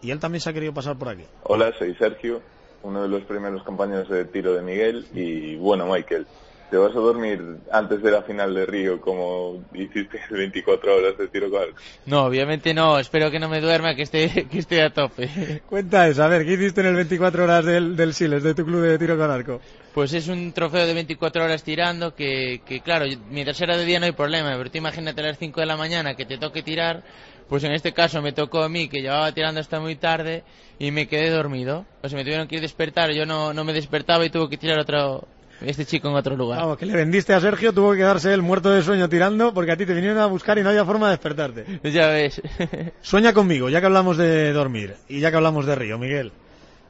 [0.00, 1.24] y él también se ha querido pasar por aquí.
[1.42, 2.40] Hola, soy Sergio,
[2.82, 6.26] uno de los primeros compañeros de tiro de Miguel y bueno, Michael,
[6.70, 11.28] ¿Te vas a dormir antes de la final de Río como hiciste 24 horas de
[11.28, 11.76] tiro con arco?
[12.06, 12.98] No, obviamente no.
[12.98, 15.62] Espero que no me duerma, que esté, que esté a tope.
[15.68, 18.64] Cuenta eso, a ver, ¿qué hiciste en el 24 horas del, del Siles, de tu
[18.64, 19.60] club de tiro con arco?
[19.94, 23.98] Pues es un trofeo de 24 horas tirando que, que claro, mientras era de día
[23.98, 26.62] no hay problema, pero tú imagínate a las 5 de la mañana que te toque
[26.62, 27.02] tirar,
[27.48, 30.44] pues en este caso me tocó a mí que llevaba tirando hasta muy tarde
[30.78, 31.86] y me quedé dormido.
[32.02, 34.58] O sea, me tuvieron que ir despertar, yo no, no me despertaba y tuve que
[34.58, 35.26] tirar otro,
[35.60, 36.60] este chico en otro lugar.
[36.60, 39.72] Vamos, que le vendiste a Sergio, tuvo que quedarse él muerto de sueño tirando porque
[39.72, 41.80] a ti te vinieron a buscar y no había forma de despertarte.
[41.84, 42.40] Ya ves.
[43.02, 46.32] Sueña conmigo, ya que hablamos de dormir y ya que hablamos de Río, Miguel.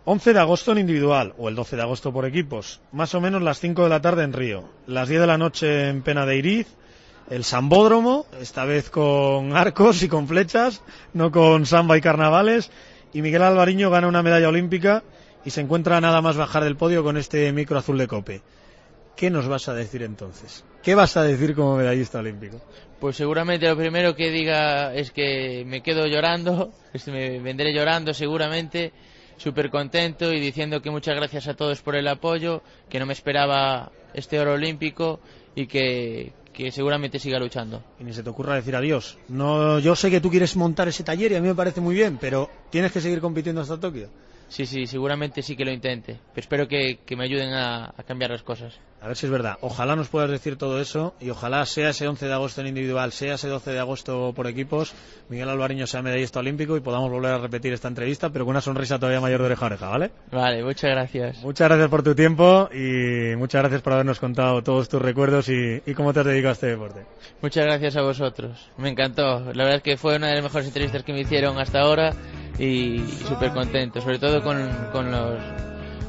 [0.09, 3.43] 11 de agosto en individual o el 12 de agosto por equipos, más o menos
[3.43, 6.37] las 5 de la tarde en Río, las 10 de la noche en Pena de
[6.37, 6.69] Iriz,
[7.29, 12.71] el Sambódromo, esta vez con arcos y con flechas, no con samba y carnavales,
[13.13, 15.03] y Miguel Alvariño gana una medalla olímpica
[15.45, 18.43] y se encuentra nada más bajar del podio con este micro azul de cope.
[19.17, 20.63] ¿Qué nos vas a decir entonces?
[20.83, 22.61] ¿Qué vas a decir como medallista olímpico?
[23.01, 26.71] Pues seguramente lo primero que diga es que me quedo llorando,
[27.05, 28.93] que me vendré llorando seguramente,
[29.39, 33.15] súper contento y diciendo que muchas gracias a todos por el apoyo, que no me
[33.15, 35.19] esperaba este oro olímpico
[35.55, 37.83] y que, que seguramente siga luchando.
[37.99, 39.17] Y ni se te ocurra decir adiós.
[39.29, 41.95] No, yo sé que tú quieres montar ese taller y a mí me parece muy
[41.95, 44.11] bien, pero tienes que seguir compitiendo hasta Tokio.
[44.49, 46.19] Sí, sí, seguramente sí que lo intente.
[46.35, 48.79] Pero espero que, que me ayuden a, a cambiar las cosas.
[49.01, 49.59] A ver si es verdad.
[49.61, 53.13] Ojalá nos puedas decir todo eso y ojalá sea ese 11 de agosto en individual,
[53.13, 54.95] sea ese 12 de agosto por equipos,
[55.29, 58.61] Miguel Alvariño sea medallista olímpico y podamos volver a repetir esta entrevista, pero con una
[58.61, 60.11] sonrisa todavía mayor de oreja a oreja, ¿vale?
[60.33, 61.43] Vale, muchas gracias.
[61.43, 65.83] Muchas gracias por tu tiempo y muchas gracias por habernos contado todos tus recuerdos y,
[65.85, 67.07] y cómo te has dedicado a este deporte.
[67.43, 68.71] Muchas gracias a vosotros.
[68.79, 69.41] Me encantó.
[69.41, 72.13] La verdad es que fue una de las mejores entrevistas que me hicieron hasta ahora
[72.59, 74.57] y súper contento, sobre todo con,
[74.93, 75.39] con, los,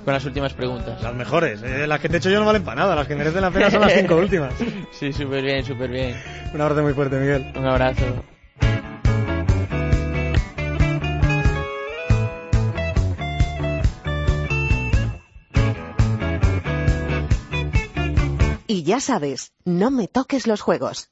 [0.06, 1.02] con las últimas preguntas.
[1.02, 3.16] Las mejores, eh, las que te he hecho yo no valen para nada, las que
[3.16, 4.54] merecen la pena son las cinco últimas.
[4.91, 6.16] Sí, súper bien, súper bien.
[6.54, 7.52] Un abrazo muy fuerte, Miguel.
[7.56, 8.06] Un abrazo.
[18.70, 21.10] Y ya sabes, no me toques los juegos.